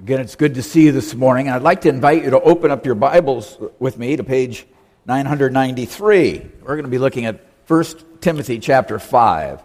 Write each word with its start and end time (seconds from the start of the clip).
Again, 0.00 0.20
it's 0.20 0.34
good 0.34 0.54
to 0.54 0.62
see 0.62 0.86
you 0.86 0.92
this 0.92 1.14
morning. 1.14 1.50
I'd 1.50 1.60
like 1.60 1.82
to 1.82 1.90
invite 1.90 2.24
you 2.24 2.30
to 2.30 2.40
open 2.40 2.70
up 2.70 2.86
your 2.86 2.94
Bibles 2.94 3.58
with 3.78 3.98
me 3.98 4.16
to 4.16 4.24
page 4.24 4.64
993. 5.04 6.50
We're 6.62 6.66
going 6.66 6.84
to 6.84 6.88
be 6.88 6.96
looking 6.96 7.26
at 7.26 7.44
1 7.66 7.84
Timothy 8.22 8.58
chapter 8.60 8.98
5. 8.98 9.62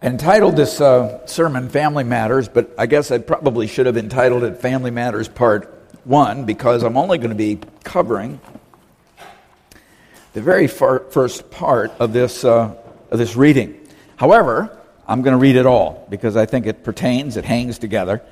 I 0.00 0.06
entitled 0.06 0.54
this 0.54 0.80
uh, 0.80 1.26
sermon 1.26 1.68
Family 1.68 2.04
Matters, 2.04 2.48
but 2.48 2.72
I 2.78 2.86
guess 2.86 3.10
I 3.10 3.18
probably 3.18 3.66
should 3.66 3.86
have 3.86 3.96
entitled 3.96 4.44
it 4.44 4.58
Family 4.58 4.92
Matters 4.92 5.26
Part 5.26 5.90
1 6.04 6.44
because 6.44 6.84
I'm 6.84 6.96
only 6.96 7.18
going 7.18 7.30
to 7.30 7.34
be 7.34 7.58
covering 7.82 8.40
the 10.34 10.42
very 10.42 10.68
far, 10.68 11.00
first 11.10 11.50
part 11.50 11.90
of 11.98 12.12
this, 12.12 12.44
uh, 12.44 12.76
of 13.10 13.18
this 13.18 13.34
reading. 13.34 13.84
However, 14.14 14.77
I'm 15.08 15.22
going 15.22 15.32
to 15.32 15.38
read 15.38 15.56
it 15.56 15.64
all 15.64 16.06
because 16.10 16.36
I 16.36 16.44
think 16.44 16.66
it 16.66 16.84
pertains, 16.84 17.38
it 17.38 17.46
hangs 17.46 17.78
together. 17.78 18.22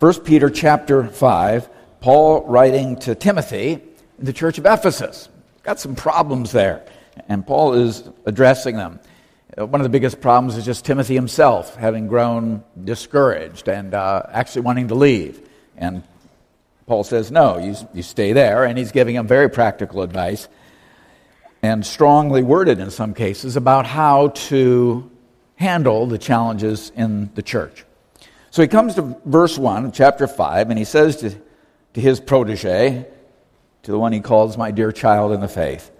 1 0.00 0.20
Peter 0.20 0.50
chapter 0.50 1.08
5, 1.08 1.68
Paul 2.00 2.44
writing 2.44 2.96
to 3.00 3.14
Timothy 3.14 3.72
in 4.18 4.24
the 4.24 4.34
church 4.34 4.58
of 4.58 4.66
Ephesus. 4.66 5.30
Got 5.62 5.80
some 5.80 5.96
problems 5.96 6.52
there, 6.52 6.84
and 7.28 7.46
Paul 7.46 7.74
is 7.74 8.08
addressing 8.26 8.76
them. 8.76 9.00
Uh, 9.58 9.66
one 9.66 9.80
of 9.80 9.84
the 9.84 9.90
biggest 9.90 10.20
problems 10.20 10.56
is 10.58 10.66
just 10.66 10.84
Timothy 10.84 11.14
himself 11.14 11.74
having 11.76 12.08
grown 12.08 12.62
discouraged 12.84 13.66
and 13.66 13.94
uh, 13.94 14.22
actually 14.30 14.62
wanting 14.62 14.88
to 14.88 14.94
leave. 14.94 15.40
And 15.78 16.02
Paul 16.86 17.04
says, 17.04 17.30
No, 17.30 17.56
you, 17.56 17.74
you 17.94 18.02
stay 18.02 18.34
there. 18.34 18.64
And 18.64 18.76
he's 18.76 18.92
giving 18.92 19.16
him 19.16 19.26
very 19.26 19.48
practical 19.48 20.02
advice 20.02 20.46
and 21.62 21.84
strongly 21.84 22.42
worded 22.42 22.78
in 22.78 22.90
some 22.90 23.14
cases 23.14 23.56
about 23.56 23.86
how 23.86 24.28
to 24.28 25.10
handle 25.58 26.06
the 26.06 26.18
challenges 26.18 26.92
in 26.94 27.30
the 27.34 27.42
church. 27.42 27.84
So 28.50 28.62
he 28.62 28.68
comes 28.68 28.94
to 28.94 29.16
verse 29.24 29.58
1 29.58 29.86
of 29.86 29.92
chapter 29.92 30.28
5, 30.28 30.70
and 30.70 30.78
he 30.78 30.84
says 30.84 31.16
to, 31.16 31.34
to 31.94 32.00
his 32.00 32.20
protege, 32.20 33.06
to 33.82 33.90
the 33.90 33.98
one 33.98 34.12
he 34.12 34.20
calls 34.20 34.56
my 34.56 34.70
dear 34.70 34.92
child 34.92 35.32
in 35.32 35.40
the 35.40 35.48
faith, 35.48 35.90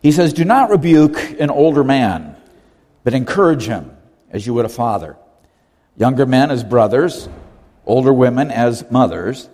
he 0.00 0.12
says, 0.12 0.32
Do 0.32 0.44
not 0.44 0.70
rebuke 0.70 1.40
an 1.40 1.50
older 1.50 1.82
man, 1.82 2.36
but 3.02 3.14
encourage 3.14 3.66
him 3.66 3.90
as 4.30 4.46
you 4.46 4.54
would 4.54 4.64
a 4.64 4.68
father. 4.68 5.16
Younger 5.96 6.24
men 6.24 6.52
as 6.52 6.62
brothers, 6.62 7.28
older 7.86 8.12
women 8.12 8.52
as 8.52 8.88
mothers, 8.92 9.48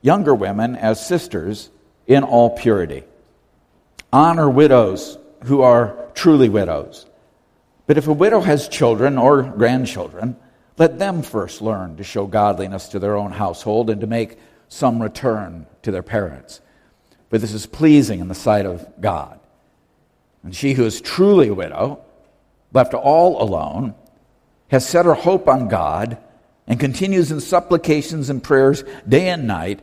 younger 0.00 0.34
women 0.34 0.76
as 0.76 1.04
sisters 1.04 1.70
in 2.06 2.22
all 2.22 2.50
purity. 2.50 3.02
Honor 4.12 4.48
widows 4.48 5.18
who 5.44 5.62
are 5.62 6.08
truly 6.14 6.48
widows 6.48 7.06
but 7.86 7.98
if 7.98 8.06
a 8.06 8.12
widow 8.12 8.40
has 8.40 8.68
children 8.68 9.18
or 9.18 9.42
grandchildren, 9.42 10.36
let 10.78 10.98
them 10.98 11.22
first 11.22 11.60
learn 11.60 11.96
to 11.96 12.04
show 12.04 12.26
godliness 12.26 12.88
to 12.88 12.98
their 12.98 13.16
own 13.16 13.32
household 13.32 13.90
and 13.90 14.00
to 14.00 14.06
make 14.06 14.38
some 14.68 15.02
return 15.02 15.66
to 15.82 15.90
their 15.90 16.02
parents. 16.02 16.60
For 17.28 17.38
this 17.38 17.52
is 17.52 17.66
pleasing 17.66 18.20
in 18.20 18.28
the 18.28 18.34
sight 18.34 18.66
of 18.66 18.86
God. 19.00 19.38
And 20.42 20.54
she 20.54 20.72
who 20.72 20.84
is 20.84 21.00
truly 21.00 21.48
a 21.48 21.54
widow, 21.54 22.02
left 22.72 22.94
all 22.94 23.42
alone, 23.42 23.94
has 24.68 24.88
set 24.88 25.04
her 25.04 25.14
hope 25.14 25.48
on 25.48 25.68
God 25.68 26.18
and 26.66 26.78
continues 26.78 27.32
in 27.32 27.40
supplications 27.40 28.30
and 28.30 28.42
prayers 28.42 28.84
day 29.08 29.28
and 29.28 29.46
night. 29.46 29.80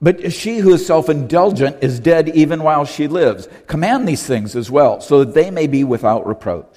But 0.00 0.32
she 0.32 0.58
who 0.58 0.74
is 0.74 0.86
self 0.86 1.08
indulgent 1.08 1.78
is 1.82 1.98
dead 1.98 2.28
even 2.28 2.62
while 2.62 2.84
she 2.84 3.08
lives. 3.08 3.48
Command 3.66 4.06
these 4.06 4.24
things 4.24 4.54
as 4.54 4.70
well, 4.70 5.00
so 5.00 5.24
that 5.24 5.34
they 5.34 5.50
may 5.50 5.66
be 5.66 5.82
without 5.82 6.26
reproach. 6.26 6.76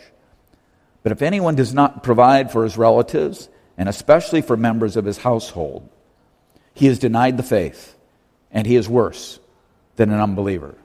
But 1.07 1.13
if 1.13 1.21
anyone 1.21 1.55
does 1.55 1.73
not 1.73 2.03
provide 2.03 2.51
for 2.51 2.65
his 2.65 2.77
relatives, 2.77 3.47
and 3.77 3.87
especially 3.87 4.41
for 4.41 4.57
members 4.57 4.97
of 4.97 5.05
his 5.05 5.19
household, 5.19 5.87
he 6.73 6.85
is 6.87 6.99
denied 6.99 7.37
the 7.37 7.43
faith, 7.43 7.95
and 8.51 8.67
he 8.67 8.75
is 8.75 8.89
worse 8.89 9.39
than 9.95 10.11
an 10.11 10.19
unbeliever. 10.19 10.75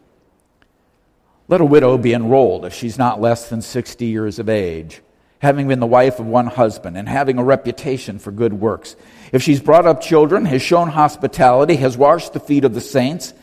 Let 1.48 1.60
a 1.60 1.64
widow 1.64 1.98
be 1.98 2.14
enrolled 2.14 2.64
if 2.64 2.72
she's 2.72 2.98
not 2.98 3.20
less 3.20 3.48
than 3.48 3.62
60 3.62 4.06
years 4.06 4.38
of 4.38 4.48
age, 4.48 5.02
having 5.40 5.66
been 5.66 5.80
the 5.80 5.86
wife 5.86 6.20
of 6.20 6.26
one 6.26 6.46
husband, 6.46 6.96
and 6.96 7.08
having 7.08 7.38
a 7.38 7.44
reputation 7.44 8.20
for 8.20 8.30
good 8.30 8.52
works. 8.52 8.94
If 9.32 9.42
she's 9.42 9.58
brought 9.58 9.86
up 9.86 10.00
children, 10.00 10.44
has 10.44 10.62
shown 10.62 10.90
hospitality, 10.90 11.74
has 11.78 11.98
washed 11.98 12.32
the 12.32 12.38
feet 12.38 12.64
of 12.64 12.74
the 12.74 12.80
saints, 12.80 13.34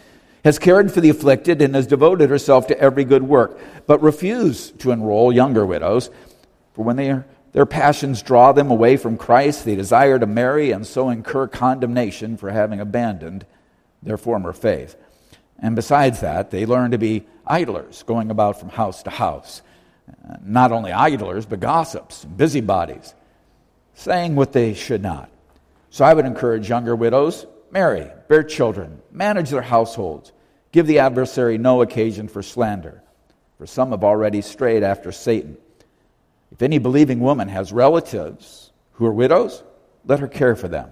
has 0.45 0.57
cared 0.57 0.93
for 0.93 1.01
the 1.01 1.09
afflicted, 1.09 1.61
and 1.61 1.75
has 1.75 1.87
devoted 1.87 2.29
herself 2.29 2.67
to 2.67 2.79
every 2.79 3.03
good 3.03 3.23
work, 3.23 3.59
but 3.85 4.01
refuse 4.01 4.71
to 4.71 4.91
enroll 4.91 5.33
younger 5.33 5.65
widows, 5.65 6.09
for 6.79 6.83
when 6.83 6.95
they 6.95 7.09
are, 7.09 7.25
their 7.51 7.65
passions 7.65 8.21
draw 8.21 8.53
them 8.53 8.71
away 8.71 8.95
from 8.95 9.17
Christ, 9.17 9.65
they 9.65 9.75
desire 9.75 10.17
to 10.17 10.25
marry 10.25 10.71
and 10.71 10.87
so 10.87 11.09
incur 11.09 11.45
condemnation 11.45 12.37
for 12.37 12.51
having 12.51 12.79
abandoned 12.79 13.45
their 14.01 14.15
former 14.15 14.53
faith. 14.53 14.95
And 15.61 15.75
besides 15.75 16.21
that, 16.21 16.51
they 16.51 16.65
learn 16.65 16.91
to 16.91 16.97
be 16.97 17.25
idlers, 17.45 18.03
going 18.03 18.31
about 18.31 18.61
from 18.61 18.69
house 18.69 19.03
to 19.03 19.09
house. 19.09 19.61
Uh, 20.07 20.37
not 20.41 20.71
only 20.71 20.93
idlers, 20.93 21.45
but 21.45 21.59
gossips, 21.59 22.23
busybodies, 22.23 23.13
saying 23.93 24.37
what 24.37 24.53
they 24.53 24.73
should 24.73 25.03
not. 25.03 25.29
So 25.89 26.05
I 26.05 26.13
would 26.13 26.25
encourage 26.25 26.69
younger 26.69 26.95
widows 26.95 27.45
marry, 27.71 28.09
bear 28.29 28.43
children, 28.43 29.01
manage 29.11 29.49
their 29.49 29.63
households, 29.63 30.31
give 30.71 30.87
the 30.87 30.99
adversary 30.99 31.57
no 31.57 31.81
occasion 31.81 32.29
for 32.29 32.41
slander. 32.41 33.03
For 33.57 33.67
some 33.67 33.91
have 33.91 34.05
already 34.05 34.39
strayed 34.39 34.81
after 34.81 35.11
Satan. 35.11 35.57
If 36.51 36.61
any 36.61 36.77
believing 36.77 37.19
woman 37.19 37.47
has 37.49 37.71
relatives 37.71 38.71
who 38.93 39.05
are 39.05 39.13
widows, 39.13 39.63
let 40.05 40.19
her 40.19 40.27
care 40.27 40.55
for 40.55 40.67
them. 40.67 40.91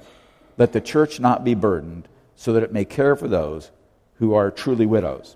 Let 0.57 0.73
the 0.73 0.81
church 0.81 1.19
not 1.19 1.43
be 1.43 1.55
burdened, 1.55 2.07
so 2.35 2.53
that 2.53 2.63
it 2.63 2.71
may 2.71 2.85
care 2.85 3.15
for 3.15 3.27
those 3.27 3.71
who 4.15 4.33
are 4.33 4.51
truly 4.51 4.85
widows, 4.85 5.35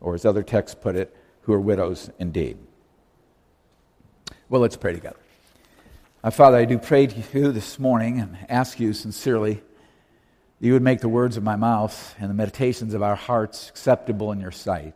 or 0.00 0.14
as 0.14 0.24
other 0.24 0.42
texts 0.42 0.78
put 0.80 0.96
it, 0.96 1.14
who 1.42 1.52
are 1.52 1.60
widows 1.60 2.10
indeed. 2.18 2.58
Well, 4.48 4.60
let's 4.60 4.76
pray 4.76 4.92
together. 4.92 5.16
Uh, 6.22 6.30
Father, 6.30 6.56
I 6.56 6.64
do 6.64 6.78
pray 6.78 7.06
to 7.06 7.38
you 7.38 7.52
this 7.52 7.78
morning 7.78 8.20
and 8.20 8.36
ask 8.48 8.80
you 8.80 8.92
sincerely 8.92 9.54
that 9.54 10.66
you 10.66 10.72
would 10.72 10.82
make 10.82 11.00
the 11.00 11.08
words 11.08 11.36
of 11.36 11.42
my 11.42 11.56
mouth 11.56 12.14
and 12.18 12.30
the 12.30 12.34
meditations 12.34 12.94
of 12.94 13.02
our 13.02 13.14
hearts 13.14 13.68
acceptable 13.68 14.32
in 14.32 14.40
your 14.40 14.50
sight. 14.50 14.94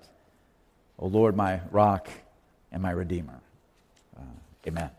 O 0.98 1.06
Lord, 1.06 1.36
my 1.36 1.60
rock 1.70 2.08
and 2.72 2.82
my 2.82 2.90
redeemer. 2.90 3.40
Amen. 4.66 4.90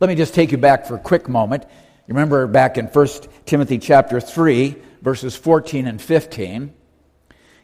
Let 0.00 0.08
me 0.08 0.14
just 0.14 0.34
take 0.34 0.50
you 0.50 0.58
back 0.58 0.86
for 0.86 0.94
a 0.94 0.98
quick 0.98 1.28
moment. 1.28 1.64
You 2.08 2.14
remember 2.14 2.46
back 2.46 2.78
in 2.78 2.86
1 2.86 3.08
Timothy 3.44 3.78
chapter 3.78 4.18
3, 4.18 4.76
verses 5.02 5.36
14 5.36 5.86
and 5.86 6.00
15, 6.00 6.72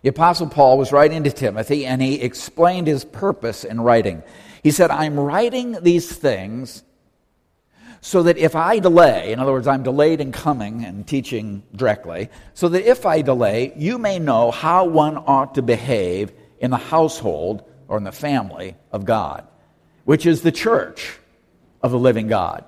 the 0.03 0.09
Apostle 0.11 0.49
Paul 0.49 0.79
was 0.79 0.93
writing 0.93 1.25
to 1.25 1.33
Timothy 1.33 1.87
and 1.87 2.01
he 2.03 2.21
explained 2.21 2.87
his 2.87 3.05
purpose 3.05 3.65
in 3.65 3.81
writing. 3.81 4.23
He 4.63 4.71
said, 4.71 4.91
I'm 4.91 5.19
writing 5.19 5.79
these 5.83 6.13
things 6.13 6.85
so 8.03 8.23
that 8.25 8.37
if 8.37 8.55
I 8.55 8.79
delay, 8.79 9.33
in 9.33 9.41
other 9.41 9.53
words, 9.53 9.67
I'm 9.67 9.83
delayed 9.83 10.21
in 10.21 10.31
coming 10.31 10.85
and 10.85 11.07
teaching 11.07 11.63
directly, 11.75 12.29
so 12.55 12.69
that 12.69 12.89
if 12.89 13.07
I 13.07 13.23
delay, 13.23 13.73
you 13.77 13.99
may 13.99 14.19
know 14.19 14.51
how 14.51 14.85
one 14.85 15.17
ought 15.17 15.55
to 15.57 15.63
behave 15.63 16.33
in 16.61 16.71
the 16.71 16.77
household 16.77 17.65
or 17.89 17.99
in 17.99 18.05
the 18.05 18.13
family 18.13 18.77
of 18.93 19.05
God, 19.05 19.47
which 20.05 20.27
is 20.27 20.43
the 20.43 20.53
church 20.53 21.19
of 21.83 21.91
the 21.91 21.99
living 21.99 22.27
God, 22.27 22.65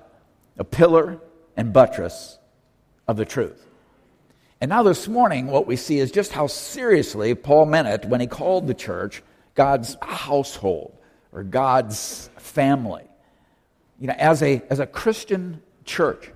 a 0.57 0.63
pillar 0.63 1.19
and 1.57 1.73
buttress 1.73 2.37
of 3.07 3.17
the 3.17 3.25
truth. 3.25 3.65
And 4.61 4.69
now, 4.69 4.83
this 4.83 5.07
morning, 5.07 5.47
what 5.47 5.67
we 5.67 5.77
see 5.77 5.99
is 5.99 6.11
just 6.11 6.33
how 6.33 6.47
seriously 6.47 7.33
Paul 7.33 7.65
meant 7.65 7.87
it 7.87 8.05
when 8.05 8.19
he 8.19 8.27
called 8.27 8.67
the 8.67 8.73
church 8.73 9.23
God's 9.55 9.95
household 10.01 10.97
or 11.31 11.43
God's 11.43 12.29
family. 12.37 13.03
You 13.99 14.07
know, 14.07 14.15
as 14.17 14.43
a, 14.43 14.61
as 14.69 14.79
a 14.79 14.85
Christian 14.85 15.61
church, 15.85 16.31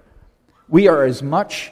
we 0.69 0.87
are 0.87 1.03
as 1.03 1.21
much 1.21 1.71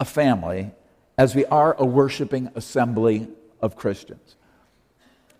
a 0.00 0.04
family 0.04 0.72
as 1.18 1.34
we 1.34 1.44
are 1.46 1.76
a 1.78 1.84
worshiping 1.84 2.50
assembly 2.54 3.28
of 3.60 3.76
Christians. 3.76 4.36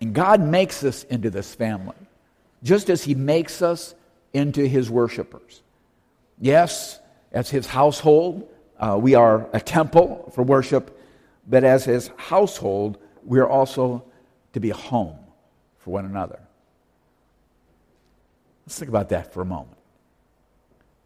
And 0.03 0.13
God 0.13 0.41
makes 0.41 0.83
us 0.83 1.05
into 1.05 1.29
this 1.29 1.55
family, 1.55 1.95
just 2.61 2.89
as 2.89 3.05
He 3.05 3.15
makes 3.15 3.61
us 3.61 3.95
into 4.33 4.67
His 4.67 4.89
worshipers. 4.89 5.61
Yes, 6.41 6.99
as 7.31 7.49
His 7.49 7.65
household, 7.65 8.49
uh, 8.77 8.97
we 9.01 9.15
are 9.15 9.47
a 9.53 9.61
temple 9.61 10.29
for 10.35 10.43
worship, 10.43 10.99
but 11.47 11.63
as 11.63 11.85
His 11.85 12.11
household, 12.17 12.97
we 13.23 13.39
are 13.39 13.47
also 13.47 14.03
to 14.51 14.59
be 14.59 14.71
a 14.71 14.75
home 14.75 15.17
for 15.77 15.91
one 15.91 16.03
another. 16.03 16.41
Let's 18.67 18.77
think 18.77 18.89
about 18.89 19.07
that 19.09 19.33
for 19.33 19.41
a 19.41 19.45
moment. 19.45 19.77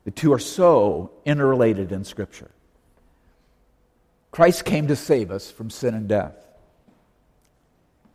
The 0.05 0.11
two 0.11 0.33
are 0.33 0.39
so 0.39 1.11
interrelated 1.23 1.91
in 1.91 2.03
Scripture. 2.03 2.49
Christ 4.31 4.65
came 4.65 4.87
to 4.87 4.95
save 4.95 5.29
us 5.29 5.51
from 5.51 5.69
sin 5.69 5.93
and 5.93 6.07
death. 6.07 6.46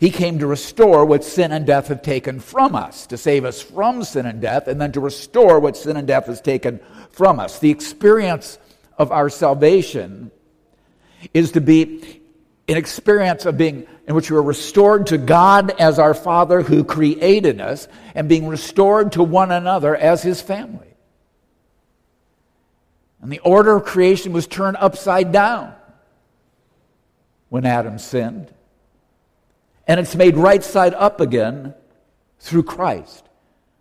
He 0.02 0.10
came 0.10 0.40
to 0.40 0.48
restore 0.48 1.04
what 1.04 1.22
sin 1.22 1.52
and 1.52 1.64
death 1.64 1.86
have 1.86 2.02
taken 2.02 2.40
from 2.40 2.74
us, 2.74 3.06
to 3.06 3.16
save 3.16 3.44
us 3.44 3.62
from 3.62 4.02
sin 4.02 4.26
and 4.26 4.40
death, 4.40 4.66
and 4.66 4.80
then 4.80 4.90
to 4.90 5.00
restore 5.00 5.60
what 5.60 5.76
sin 5.76 5.96
and 5.96 6.08
death 6.08 6.26
has 6.26 6.40
taken 6.40 6.80
from 7.10 7.38
us. 7.38 7.60
The 7.60 7.70
experience 7.70 8.58
of 8.98 9.12
our 9.12 9.30
salvation 9.30 10.32
is 11.32 11.52
to 11.52 11.60
be 11.60 12.20
an 12.66 12.76
experience 12.76 13.46
of 13.46 13.56
being 13.56 13.86
in 14.08 14.16
which 14.16 14.28
we 14.28 14.36
are 14.36 14.42
restored 14.42 15.06
to 15.06 15.18
God 15.18 15.70
as 15.80 16.00
our 16.00 16.14
Father 16.14 16.62
who 16.62 16.82
created 16.82 17.60
us 17.60 17.86
and 18.16 18.28
being 18.28 18.48
restored 18.48 19.12
to 19.12 19.22
one 19.22 19.52
another 19.52 19.94
as 19.94 20.20
his 20.20 20.42
family. 20.42 20.96
And 23.20 23.30
the 23.30 23.38
order 23.38 23.76
of 23.76 23.84
creation 23.84 24.32
was 24.32 24.48
turned 24.48 24.78
upside 24.78 25.30
down 25.30 25.72
when 27.50 27.64
Adam 27.64 28.00
sinned 28.00 28.52
and 29.86 29.98
it's 30.00 30.14
made 30.14 30.36
right 30.36 30.62
side 30.62 30.94
up 30.94 31.20
again 31.20 31.74
through 32.38 32.64
Christ. 32.64 33.24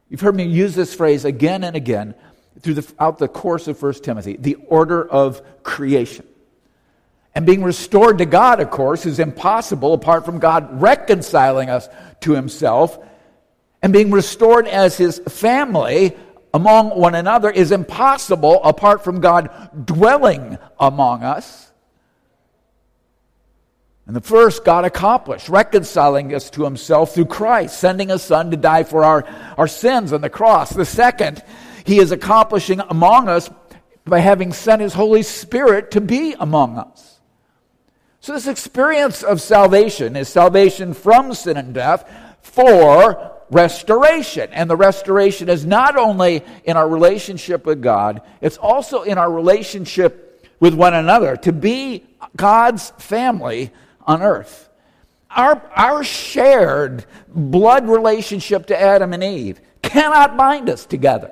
You've 0.09 0.21
heard 0.21 0.35
me 0.35 0.43
use 0.43 0.75
this 0.75 0.93
phrase 0.93 1.25
again 1.25 1.63
and 1.63 1.75
again 1.75 2.15
throughout 2.59 3.17
the 3.17 3.27
course 3.27 3.67
of 3.67 3.81
1 3.81 3.93
Timothy 3.95 4.35
the 4.37 4.55
order 4.67 5.07
of 5.07 5.41
creation. 5.63 6.25
And 7.33 7.45
being 7.45 7.63
restored 7.63 8.17
to 8.17 8.25
God, 8.25 8.59
of 8.59 8.69
course, 8.71 9.05
is 9.05 9.19
impossible 9.19 9.93
apart 9.93 10.25
from 10.25 10.39
God 10.39 10.81
reconciling 10.81 11.69
us 11.69 11.87
to 12.21 12.33
Himself. 12.33 12.99
And 13.81 13.93
being 13.93 14.11
restored 14.11 14.67
as 14.67 14.97
His 14.97 15.19
family 15.19 16.15
among 16.53 16.89
one 16.89 17.15
another 17.15 17.49
is 17.49 17.71
impossible 17.71 18.61
apart 18.63 19.03
from 19.03 19.21
God 19.21 19.49
dwelling 19.85 20.57
among 20.77 21.23
us. 21.23 21.70
And 24.11 24.15
the 24.17 24.27
first, 24.27 24.65
God 24.65 24.83
accomplished, 24.83 25.47
reconciling 25.47 26.35
us 26.35 26.49
to 26.49 26.65
himself 26.65 27.15
through 27.15 27.27
Christ, 27.27 27.79
sending 27.79 28.09
his 28.09 28.21
son 28.21 28.51
to 28.51 28.57
die 28.57 28.83
for 28.83 29.05
our, 29.05 29.23
our 29.57 29.69
sins 29.69 30.11
on 30.11 30.19
the 30.19 30.29
cross. 30.29 30.69
The 30.69 30.83
second, 30.83 31.41
he 31.85 31.97
is 31.97 32.11
accomplishing 32.11 32.81
among 32.81 33.29
us 33.29 33.49
by 34.03 34.19
having 34.19 34.51
sent 34.51 34.81
his 34.81 34.93
Holy 34.93 35.23
Spirit 35.23 35.91
to 35.91 36.01
be 36.01 36.33
among 36.33 36.77
us. 36.77 37.21
So, 38.19 38.33
this 38.33 38.47
experience 38.47 39.23
of 39.23 39.39
salvation 39.39 40.17
is 40.17 40.27
salvation 40.27 40.93
from 40.93 41.33
sin 41.33 41.55
and 41.55 41.73
death 41.73 42.03
for 42.41 43.31
restoration. 43.49 44.49
And 44.51 44.69
the 44.69 44.75
restoration 44.75 45.47
is 45.47 45.65
not 45.65 45.95
only 45.95 46.43
in 46.65 46.75
our 46.75 46.89
relationship 46.89 47.65
with 47.65 47.81
God, 47.81 48.23
it's 48.41 48.57
also 48.57 49.03
in 49.03 49.17
our 49.17 49.31
relationship 49.31 50.49
with 50.59 50.73
one 50.73 50.93
another. 50.93 51.37
To 51.37 51.53
be 51.53 52.03
God's 52.35 52.89
family 52.97 53.71
on 54.05 54.21
earth. 54.21 54.69
Our, 55.29 55.61
our 55.75 56.03
shared 56.03 57.05
blood 57.27 57.87
relationship 57.87 58.65
to 58.67 58.79
Adam 58.79 59.13
and 59.13 59.23
Eve 59.23 59.61
cannot 59.81 60.37
bind 60.37 60.69
us 60.69 60.85
together. 60.85 61.31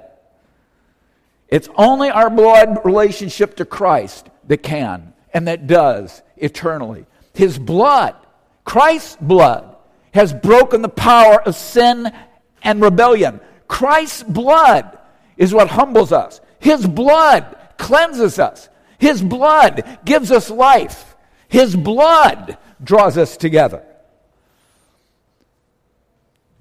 It's 1.50 1.68
only 1.76 2.10
our 2.10 2.30
blood 2.30 2.80
relationship 2.86 3.56
to 3.58 3.66
Christ 3.66 4.30
that 4.48 4.64
can 4.64 5.14
and 5.34 5.48
that 5.48 5.68
does 5.68 6.22
eternally. 6.38 7.06
His 7.34 7.58
blood, 7.58 8.16
Christ's 8.64 9.18
blood, 9.20 9.76
has 10.14 10.34
broken 10.34 10.82
the 10.82 10.90
power 10.90 11.42
of 11.42 11.56
sin 11.56 12.12
and 12.64 12.82
rebellion. 12.82 13.40
Christ's 13.68 14.24
blood 14.24 14.98
is 15.38 15.54
what 15.54 15.70
humbles 15.70 16.12
us. 16.12 16.42
His 16.60 16.86
blood 16.86 17.58
cleanses 17.78 18.40
us. 18.40 18.70
His 18.98 19.22
blood 19.22 20.00
gives 20.06 20.32
us 20.32 20.50
life. 20.50 21.09
His 21.50 21.76
blood 21.76 22.58
draws 22.82 23.18
us 23.18 23.36
together. 23.36 23.84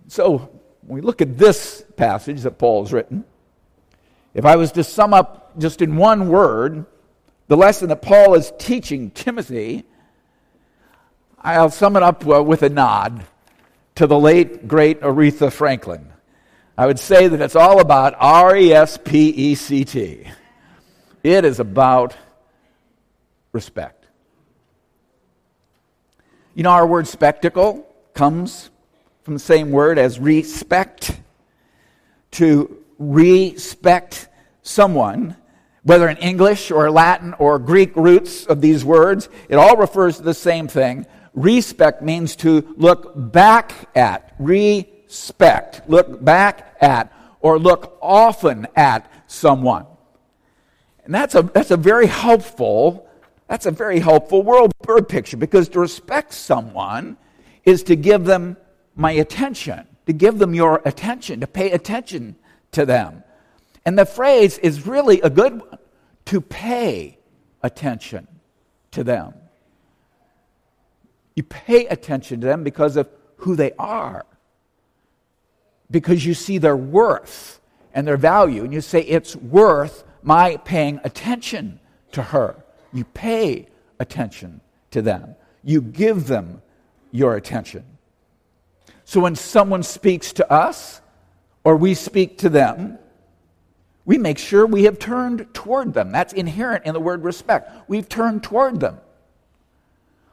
So, 0.09 0.51
when 0.83 0.97
we 0.97 1.01
look 1.03 1.21
at 1.21 1.39
this 1.39 1.85
passage 1.97 2.41
that 2.43 2.59
Paul's 2.59 2.93
written, 2.93 3.25
if 4.35 4.45
I 4.45 4.57
was 4.57 4.73
to 4.73 4.83
sum 4.83 5.15
up 5.15 5.59
just 5.59 5.83
in 5.83 5.97
one 5.97 6.29
word 6.29 6.87
the 7.49 7.57
lesson 7.57 7.89
that 7.89 8.03
Paul 8.03 8.35
is 8.35 8.53
teaching 8.59 9.11
Timothy, 9.11 9.85
I'll 11.41 11.71
sum 11.71 11.97
it 11.97 12.03
up 12.03 12.27
uh, 12.27 12.43
with 12.43 12.63
a 12.63 12.69
nod 12.69 13.25
to 13.95 14.07
the 14.07 14.19
late, 14.19 14.69
great 14.69 15.01
Aretha 15.01 15.53
Franklin. 15.53 16.13
I 16.77 16.87
would 16.87 16.99
say 16.99 17.27
that 17.27 17.41
it's 17.41 17.57
all 17.57 17.81
about 17.81 18.15
R 18.19 18.57
E 18.57 18.73
S 18.73 18.99
P 19.03 19.29
E 19.31 19.55
C 19.55 19.85
T. 19.85 20.25
It 21.23 21.45
is 21.45 21.59
about 21.59 22.17
respect. 23.53 23.98
You 26.59 26.65
know, 26.65 26.71
our 26.71 26.89
word 26.89 27.07
spectacle 27.07 27.87
comes 28.15 28.71
from 29.23 29.35
the 29.35 29.39
same 29.39 29.71
word 29.71 29.97
as 29.97 30.19
respect. 30.19 31.17
To 32.33 32.85
respect 32.99 34.29
someone, 34.63 35.37
whether 35.85 36.09
in 36.09 36.17
English 36.17 36.73
or 36.73 36.91
Latin 36.91 37.33
or 37.35 37.61
Greek 37.61 37.95
roots 37.95 38.45
of 38.45 38.61
these 38.61 38.85
words, 38.85 39.29
it 39.49 39.55
all 39.55 39.77
refers 39.77 40.17
to 40.17 40.25
the 40.25 40.35
same 40.35 40.67
thing. 40.67 41.07
Respect 41.33 42.03
means 42.03 42.35
to 42.35 42.75
look 42.77 43.13
back 43.15 43.89
at, 43.95 44.35
respect, 44.41 45.89
look 45.89 46.25
back 46.25 46.77
at, 46.81 47.13
or 47.41 47.61
look 47.61 47.97
often 48.03 48.67
at 48.75 49.09
someone. 49.29 49.87
And 51.05 51.15
that's 51.15 51.37
a, 51.37 51.43
that's 51.43 51.71
a 51.71 51.77
very 51.77 52.09
helpful 52.09 53.09
that's 53.49 53.65
a 53.65 53.71
very 53.71 53.99
helpful 53.99 54.43
world 54.43 54.73
bird 54.89 55.07
picture 55.07 55.37
because 55.37 55.69
to 55.69 55.79
respect 55.79 56.33
someone 56.33 57.19
is 57.65 57.83
to 57.83 57.95
give 57.95 58.25
them 58.25 58.57
my 58.97 59.13
attention, 59.13 59.87
to 60.07 60.15
give 60.15 60.39
them 60.39 60.55
your 60.55 60.81
attention, 60.87 61.41
to 61.41 61.47
pay 61.47 61.71
attention 61.71 62.35
to 62.73 62.87
them. 62.87 63.23
And 63.85 63.99
the 63.99 64.07
phrase 64.07 64.57
is 64.57 64.87
really 64.87 65.21
a 65.21 65.29
good 65.29 65.61
one 65.61 65.79
to 66.25 66.41
pay 66.41 67.19
attention 67.63 68.27
to 68.93 69.05
them. 69.05 69.35
You 71.37 71.43
pay 71.43 71.87
attention 71.87 72.41
to 72.41 72.47
them 72.47 72.65
because 72.65 72.97
of 72.97 73.11
who 73.37 73.57
they 73.57 73.73
are, 73.79 74.25
because 75.91 76.25
you 76.25 76.33
see 76.33 76.57
their 76.57 76.77
worth 76.77 77.61
and 77.93 78.07
their 78.07 78.17
value, 78.17 78.65
and 78.65 78.73
you 78.73 78.81
say, 78.81 79.03
It's 79.03 79.37
worth 79.37 80.05
my 80.23 80.57
paying 80.57 80.99
attention 81.05 81.79
to 82.13 82.23
her. 82.23 82.65
You 82.93 83.05
pay 83.05 83.69
attention 84.01 84.63
to 84.91 85.03
them, 85.03 85.35
you 85.63 85.81
give 85.81 86.27
them 86.27 86.63
your 87.11 87.37
attention. 87.37 87.85
So 89.05 89.21
when 89.21 89.37
someone 89.37 89.83
speaks 89.83 90.33
to 90.35 90.51
us 90.53 91.01
or 91.65 91.77
we 91.77 91.95
speak 91.95 92.39
to 92.39 92.49
them, 92.49 92.99
we 94.05 94.19
make 94.19 94.39
sure 94.39 94.67
we 94.67 94.85
have 94.85 94.99
turned 94.99 95.53
toward 95.53 95.93
them. 95.93 96.13
That's 96.13 96.33
inherent 96.33 96.87
in 96.87 96.95
the 96.95 97.01
word 97.01 97.25
respect. 97.25 97.71
We've 97.89 98.09
turned 98.09 98.43
toward 98.43 98.81
them. 98.81 98.99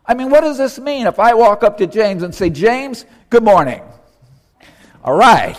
I 0.05 0.13
mean, 0.13 0.29
what 0.29 0.41
does 0.41 0.57
this 0.57 0.79
mean 0.79 1.07
if 1.07 1.19
I 1.19 1.33
walk 1.33 1.63
up 1.63 1.77
to 1.79 1.87
James 1.87 2.23
and 2.23 2.33
say, 2.33 2.49
James, 2.49 3.05
good 3.29 3.43
morning? 3.43 3.81
All 5.03 5.15
right. 5.15 5.57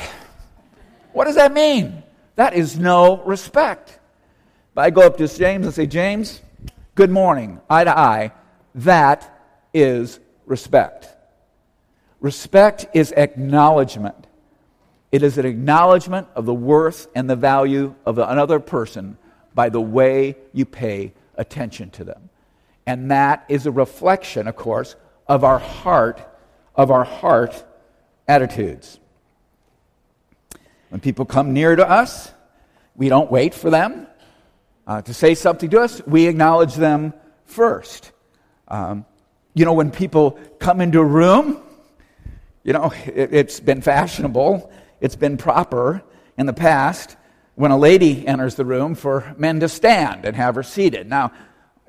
What 1.13 1.25
does 1.25 1.35
that 1.35 1.53
mean? 1.53 2.03
That 2.37 2.55
is 2.55 2.79
no 2.79 3.23
respect. 3.25 3.99
If 4.73 4.79
I 4.79 4.91
go 4.91 5.03
up 5.03 5.17
to 5.19 5.29
James 5.29 5.67
and 5.67 5.75
say, 5.75 5.87
James, 5.87 6.41
good 6.95 7.11
morning, 7.11 7.61
eye 7.69 7.85
to 7.85 7.99
eye, 7.99 8.33
that 8.77 9.33
is 9.75 10.21
respect. 10.47 11.09
Respect 12.21 12.87
is 12.95 13.13
acknowledgement. 13.13 14.27
It 15.13 15.23
is 15.23 15.39
an 15.39 15.47
acknowledgement 15.47 16.29
of 16.35 16.47
the 16.47 16.55
worth 16.55 17.09
and 17.15 17.29
the 17.29 17.37
value 17.37 17.95
of 18.05 18.19
another 18.19 18.61
person 18.61 19.19
by 19.55 19.69
the 19.69 19.81
way 19.81 20.37
you 20.53 20.65
pay 20.65 21.13
attention 21.37 21.91
to 21.91 22.05
them. 22.05 22.31
And 22.87 23.11
that 23.11 23.45
is 23.49 23.67
a 23.67 23.73
reflection, 23.73 24.47
of 24.47 24.57
course, 24.57 24.97
of 25.27 25.45
our 25.45 25.59
heart, 25.59 26.21
of 26.75 26.91
our 26.91 27.05
heart 27.05 27.65
attitudes. 28.29 28.99
When 30.91 31.01
people 31.01 31.25
come 31.25 31.53
near 31.53 31.75
to 31.75 31.89
us, 31.89 32.33
we 32.95 33.09
don't 33.09 33.31
wait 33.31 33.55
for 33.55 33.71
them 33.71 34.07
uh, 34.87 35.03
to 35.03 35.13
say 35.13 35.35
something 35.35 35.69
to 35.71 35.81
us, 35.81 36.01
we 36.07 36.27
acknowledge 36.27 36.75
them 36.75 37.13
first. 37.45 38.13
Um, 38.69 39.05
you 39.55 39.65
know, 39.65 39.73
when 39.73 39.91
people 39.91 40.39
come 40.59 40.81
into 40.81 41.01
a 41.01 41.05
room, 41.05 41.63
you 42.65 42.73
know, 42.73 42.93
it, 43.07 43.33
it's 43.33 43.61
been 43.61 43.81
fashionable, 43.81 44.71
it's 45.01 45.17
been 45.17 45.37
proper 45.37 46.03
in 46.37 46.47
the 46.47 46.53
past 46.53 47.17
when 47.55 47.71
a 47.71 47.79
lady 47.79 48.27
enters 48.27 48.55
the 48.55 48.65
room 48.65 48.95
for 48.95 49.35
men 49.39 49.61
to 49.61 49.69
stand 49.69 50.25
and 50.25 50.37
have 50.37 50.55
her 50.55 50.63
seated. 50.63 51.09
Now, 51.09 51.33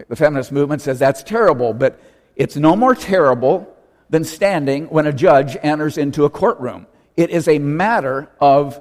the 0.07 0.15
feminist 0.15 0.51
movement 0.51 0.81
says 0.81 0.99
that's 0.99 1.23
terrible, 1.23 1.73
but 1.73 1.99
it's 2.35 2.55
no 2.55 2.75
more 2.75 2.95
terrible 2.95 3.75
than 4.09 4.23
standing 4.23 4.85
when 4.85 5.07
a 5.07 5.13
judge 5.13 5.57
enters 5.61 5.97
into 5.97 6.23
a 6.25 6.29
courtroom. 6.29 6.87
It 7.17 7.31
is 7.31 7.47
a 7.47 7.59
matter 7.59 8.29
of 8.39 8.79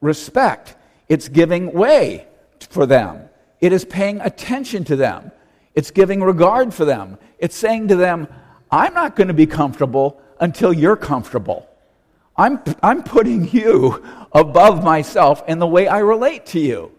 respect, 0.00 0.76
it's 1.08 1.28
giving 1.28 1.72
way 1.72 2.26
for 2.68 2.84
them. 2.84 3.28
It 3.60 3.72
is 3.72 3.84
paying 3.84 4.20
attention 4.20 4.84
to 4.84 4.96
them. 4.96 5.32
It's 5.76 5.90
giving 5.90 6.22
regard 6.22 6.72
for 6.72 6.86
them. 6.86 7.18
It's 7.38 7.54
saying 7.54 7.88
to 7.88 7.96
them, 7.96 8.26
I'm 8.70 8.94
not 8.94 9.14
going 9.14 9.28
to 9.28 9.34
be 9.34 9.46
comfortable 9.46 10.20
until 10.40 10.72
you're 10.72 10.96
comfortable. 10.96 11.68
I'm, 12.36 12.60
I'm 12.82 13.02
putting 13.02 13.48
you 13.48 14.02
above 14.32 14.82
myself 14.82 15.42
in 15.46 15.58
the 15.58 15.66
way 15.66 15.86
I 15.86 15.98
relate 15.98 16.46
to 16.46 16.58
you. 16.58 16.92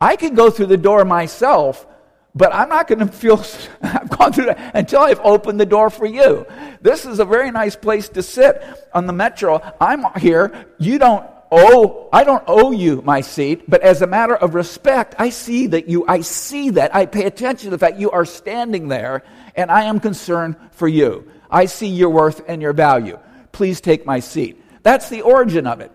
I 0.00 0.16
can 0.16 0.34
go 0.34 0.50
through 0.50 0.66
the 0.66 0.76
door 0.76 1.04
myself, 1.04 1.86
but 2.34 2.54
I'm 2.54 2.68
not 2.68 2.88
going 2.88 3.00
to 3.00 3.08
feel 3.08 3.42
I've 3.82 4.10
gone 4.10 4.32
through 4.32 4.46
that 4.46 4.74
until 4.74 5.00
I've 5.00 5.20
opened 5.20 5.58
the 5.58 5.66
door 5.66 5.90
for 5.90 6.06
you. 6.06 6.46
This 6.80 7.06
is 7.06 7.18
a 7.18 7.24
very 7.24 7.50
nice 7.50 7.74
place 7.74 8.08
to 8.10 8.22
sit 8.22 8.62
on 8.92 9.06
the 9.06 9.12
metro. 9.12 9.60
I'm 9.80 10.04
here. 10.20 10.66
You 10.78 10.98
don't 10.98 11.26
owe 11.50 12.08
I 12.12 12.24
don't 12.24 12.44
owe 12.46 12.72
you 12.72 13.02
my 13.02 13.20
seat, 13.20 13.68
but 13.68 13.82
as 13.82 14.02
a 14.02 14.06
matter 14.06 14.36
of 14.36 14.54
respect, 14.54 15.14
I 15.18 15.30
see 15.30 15.68
that 15.68 15.88
you 15.88 16.04
I 16.06 16.20
see 16.20 16.70
that. 16.70 16.94
I 16.94 17.06
pay 17.06 17.24
attention 17.24 17.70
to 17.70 17.70
the 17.70 17.78
fact 17.78 17.98
you 17.98 18.10
are 18.10 18.24
standing 18.24 18.88
there 18.88 19.24
and 19.56 19.70
I 19.70 19.84
am 19.84 20.00
concerned 20.00 20.56
for 20.72 20.88
you. 20.88 21.30
I 21.50 21.66
see 21.66 21.88
your 21.88 22.10
worth 22.10 22.42
and 22.48 22.62
your 22.62 22.72
value. 22.72 23.18
Please 23.52 23.80
take 23.80 24.06
my 24.06 24.20
seat. 24.20 24.62
That's 24.82 25.08
the 25.08 25.22
origin 25.22 25.66
of 25.66 25.80
it. 25.80 25.90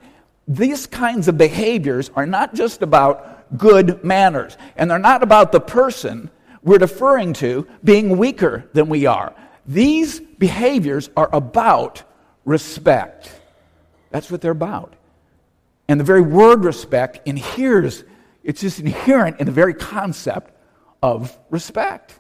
These 0.48 0.88
kinds 0.88 1.28
of 1.28 1.38
behaviors 1.38 2.12
are 2.16 2.26
not 2.26 2.54
just 2.54 2.82
about 2.82 3.58
good 3.58 4.04
manners, 4.04 4.58
and 4.76 4.90
they're 4.90 5.00
not 5.00 5.24
about 5.24 5.52
the 5.52 5.62
person 5.62 6.30
we're 6.64 6.78
deferring 6.78 7.34
to 7.34 7.68
being 7.84 8.18
weaker 8.18 8.70
than 8.74 8.90
we 8.90 9.06
are. 9.06 9.34
These 9.66 10.20
behaviors 10.20 11.10
are 11.16 11.30
about 11.34 12.04
respect. 12.46 13.32
That's 14.10 14.30
what 14.30 14.42
they're 14.42 14.52
about. 14.52 14.94
And 15.88 16.00
the 16.00 16.04
very 16.04 16.22
word 16.22 16.64
respect 16.64 17.28
inheres, 17.28 18.04
it's 18.44 18.62
just 18.62 18.80
inherent 18.80 19.40
in 19.40 19.46
the 19.46 19.52
very 19.52 19.74
concept 19.74 20.52
of 21.02 21.38
respect. 21.50 22.20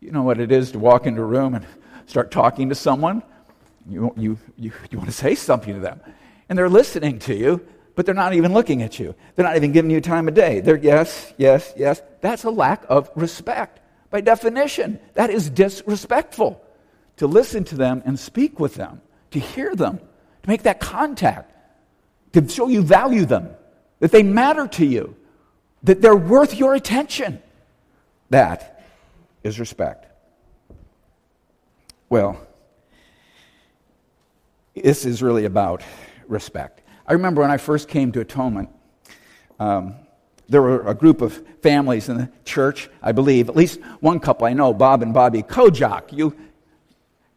You 0.00 0.10
know 0.10 0.22
what 0.22 0.40
it 0.40 0.50
is 0.50 0.72
to 0.72 0.78
walk 0.78 1.06
into 1.06 1.22
a 1.22 1.26
room 1.26 1.54
and 1.54 1.66
start 2.06 2.30
talking 2.30 2.70
to 2.70 2.74
someone? 2.74 3.22
You, 3.88 4.12
you, 4.16 4.38
you, 4.56 4.72
you 4.90 4.98
want 4.98 5.10
to 5.10 5.16
say 5.16 5.34
something 5.34 5.74
to 5.74 5.80
them. 5.80 6.00
And 6.48 6.58
they're 6.58 6.68
listening 6.68 7.18
to 7.20 7.34
you, 7.34 7.64
but 7.94 8.06
they're 8.06 8.14
not 8.14 8.34
even 8.34 8.52
looking 8.52 8.82
at 8.82 8.98
you. 8.98 9.14
They're 9.36 9.44
not 9.44 9.56
even 9.56 9.72
giving 9.72 9.90
you 9.90 10.00
time 10.00 10.26
of 10.26 10.34
day. 10.34 10.60
They're 10.60 10.76
yes, 10.76 11.32
yes, 11.36 11.72
yes. 11.76 12.02
That's 12.20 12.44
a 12.44 12.50
lack 12.50 12.84
of 12.88 13.10
respect. 13.14 13.80
By 14.10 14.20
definition, 14.20 14.98
that 15.14 15.30
is 15.30 15.48
disrespectful. 15.50 16.64
To 17.18 17.26
listen 17.26 17.64
to 17.64 17.76
them 17.76 18.02
and 18.06 18.18
speak 18.18 18.58
with 18.58 18.74
them, 18.74 19.02
to 19.32 19.38
hear 19.38 19.74
them, 19.74 19.98
to 19.98 20.48
make 20.48 20.62
that 20.62 20.80
contact, 20.80 21.49
to 22.32 22.48
show 22.48 22.68
you 22.68 22.82
value 22.82 23.24
them, 23.24 23.50
that 24.00 24.12
they 24.12 24.22
matter 24.22 24.66
to 24.68 24.84
you, 24.84 25.16
that 25.82 26.00
they're 26.00 26.16
worth 26.16 26.54
your 26.54 26.74
attention. 26.74 27.42
That 28.30 28.84
is 29.42 29.58
respect. 29.58 30.06
Well, 32.08 32.40
this 34.74 35.04
is 35.04 35.22
really 35.22 35.44
about 35.44 35.82
respect. 36.28 36.82
I 37.06 37.14
remember 37.14 37.42
when 37.42 37.50
I 37.50 37.56
first 37.56 37.88
came 37.88 38.12
to 38.12 38.20
Atonement, 38.20 38.68
um, 39.58 39.94
there 40.48 40.62
were 40.62 40.86
a 40.88 40.94
group 40.94 41.22
of 41.22 41.44
families 41.62 42.08
in 42.08 42.18
the 42.18 42.30
church, 42.44 42.90
I 43.02 43.12
believe, 43.12 43.48
at 43.48 43.56
least 43.56 43.80
one 44.00 44.18
couple 44.18 44.46
I 44.46 44.52
know, 44.52 44.74
Bob 44.74 45.02
and 45.02 45.14
Bobby 45.14 45.42
Kojak. 45.42 46.12
You, 46.12 46.36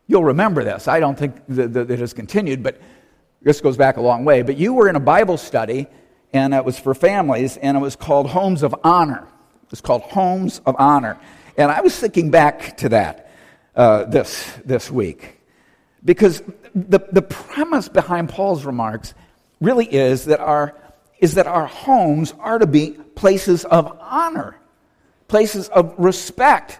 you'll 0.07 0.23
remember 0.23 0.63
this. 0.63 0.87
I 0.87 0.99
don't 0.99 1.17
think 1.17 1.35
that, 1.49 1.73
that 1.73 1.91
it 1.91 1.99
has 1.99 2.13
continued, 2.13 2.63
but 2.63 2.81
this 3.43 3.61
goes 3.61 3.77
back 3.77 3.97
a 3.97 4.01
long 4.01 4.25
way. 4.25 4.41
But 4.41 4.57
you 4.57 4.73
were 4.73 4.89
in 4.89 4.95
a 4.95 5.01
Bible 5.01 5.37
study, 5.37 5.87
and 6.31 6.53
it 6.53 6.65
was 6.65 6.79
for 6.79 6.93
families, 6.93 7.57
and 7.57 7.77
it 7.77 7.79
was 7.79 7.95
called 7.95 8.27
Homes 8.27 8.63
of 8.63 8.73
Honor. 8.83 9.27
It 9.63 9.71
was 9.71 9.81
called 9.81 10.01
Homes 10.03 10.61
of 10.65 10.75
Honor. 10.79 11.17
And 11.57 11.71
I 11.71 11.81
was 11.81 11.97
thinking 11.97 12.31
back 12.31 12.77
to 12.77 12.89
that 12.89 13.31
uh, 13.75 14.05
this, 14.05 14.51
this 14.65 14.89
week. 14.89 15.39
Because 16.03 16.41
the, 16.73 16.99
the 17.11 17.21
premise 17.21 17.87
behind 17.89 18.29
Paul's 18.29 18.65
remarks 18.65 19.13
really 19.61 19.85
is 19.85 20.25
that, 20.25 20.39
our, 20.39 20.75
is 21.19 21.35
that 21.35 21.47
our 21.47 21.67
homes 21.67 22.33
are 22.39 22.59
to 22.59 22.67
be 22.67 22.91
places 23.15 23.65
of 23.65 23.97
honor, 24.01 24.57
places 25.27 25.69
of 25.69 25.93
respect, 25.97 26.79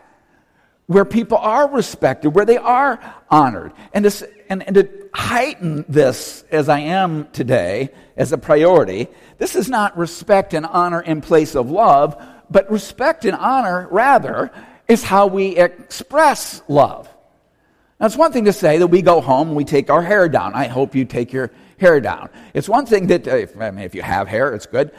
where 0.88 1.06
people 1.06 1.38
are 1.38 1.70
respected, 1.70 2.32
where 2.32 2.46
they 2.46 2.58
are 2.58 3.00
honored. 3.30 3.72
And, 3.94 4.04
this, 4.04 4.24
and, 4.54 4.64
and 4.68 4.76
to 4.76 5.10
heighten 5.14 5.84
this 5.90 6.44
as 6.52 6.70
I 6.70 6.80
am 6.80 7.28
today 7.32 7.90
as 8.16 8.32
a 8.32 8.38
priority, 8.38 9.08
this 9.40 9.56
is 9.56 9.68
not 9.68 9.98
respect 9.98 10.54
and 10.54 10.66
honor 10.66 11.02
in 11.02 11.22
place 11.22 11.56
of 11.56 11.72
love, 11.72 12.22
but 12.50 12.72
respect 12.72 13.26
and 13.26 13.36
honor, 13.36 13.88
rather, 13.90 14.52
is 14.88 15.04
how 15.04 15.28
we 15.28 15.58
express 15.58 16.62
love. 16.68 17.10
Now, 18.00 18.06
it's 18.06 18.16
one 18.16 18.32
thing 18.32 18.46
to 18.46 18.54
say 18.54 18.78
that 18.78 18.88
we 18.88 19.02
go 19.02 19.22
home 19.22 19.50
and 19.50 19.58
we 19.58 19.66
take 19.66 19.90
our 19.90 20.04
hair 20.04 20.30
down. 20.30 20.54
I 20.54 20.68
hope 20.68 20.94
you 20.94 21.06
take 21.06 21.34
your 21.34 21.52
hair 21.80 22.00
down. 22.00 22.30
It's 22.54 22.70
one 22.70 22.86
thing 22.86 23.08
that, 23.08 23.28
uh, 23.28 23.48
I 23.60 23.72
mean, 23.72 23.86
if 23.86 23.96
you 23.96 24.04
have 24.04 24.28
hair, 24.28 24.54
it's 24.54 24.68
good. 24.68 24.92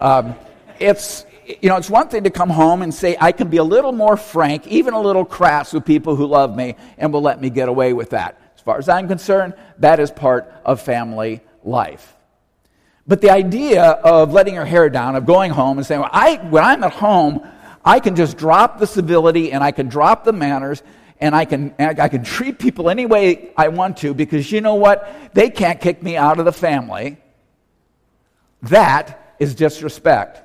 Um, 0.00 0.34
it's, 0.78 1.26
you 1.60 1.68
know, 1.68 1.76
it's 1.76 1.90
one 1.90 2.08
thing 2.08 2.24
to 2.24 2.30
come 2.30 2.50
home 2.50 2.82
and 2.82 2.94
say, 2.94 3.16
I 3.20 3.32
can 3.32 3.48
be 3.48 3.56
a 3.56 3.64
little 3.64 3.92
more 3.92 4.16
frank, 4.16 4.68
even 4.68 4.94
a 4.94 5.00
little 5.00 5.24
crass 5.24 5.72
with 5.72 5.84
people 5.84 6.14
who 6.14 6.26
love 6.26 6.54
me 6.54 6.76
and 6.96 7.12
will 7.12 7.22
let 7.22 7.40
me 7.40 7.50
get 7.50 7.68
away 7.68 7.92
with 7.92 8.10
that. 8.10 8.39
As 8.60 8.64
far 8.64 8.76
as 8.76 8.90
I'm 8.90 9.08
concerned, 9.08 9.54
that 9.78 10.00
is 10.00 10.10
part 10.10 10.52
of 10.66 10.82
family 10.82 11.40
life. 11.64 12.14
But 13.06 13.22
the 13.22 13.30
idea 13.30 13.82
of 13.82 14.34
letting 14.34 14.52
your 14.52 14.66
hair 14.66 14.90
down, 14.90 15.16
of 15.16 15.24
going 15.24 15.50
home 15.50 15.78
and 15.78 15.86
saying, 15.86 16.02
well, 16.02 16.10
I, 16.12 16.36
when 16.36 16.62
I'm 16.62 16.84
at 16.84 16.92
home, 16.92 17.40
I 17.82 18.00
can 18.00 18.16
just 18.16 18.36
drop 18.36 18.78
the 18.78 18.86
civility 18.86 19.50
and 19.50 19.64
I 19.64 19.70
can 19.70 19.88
drop 19.88 20.24
the 20.24 20.34
manners 20.34 20.82
and 21.22 21.34
I 21.34 21.46
can, 21.46 21.74
I 21.78 22.08
can 22.08 22.22
treat 22.22 22.58
people 22.58 22.90
any 22.90 23.06
way 23.06 23.50
I 23.56 23.68
want 23.68 23.96
to 23.98 24.12
because 24.12 24.52
you 24.52 24.60
know 24.60 24.74
what? 24.74 25.10
They 25.32 25.48
can't 25.48 25.80
kick 25.80 26.02
me 26.02 26.18
out 26.18 26.38
of 26.38 26.44
the 26.44 26.52
family. 26.52 27.16
That 28.64 29.36
is 29.38 29.54
disrespect. 29.54 30.42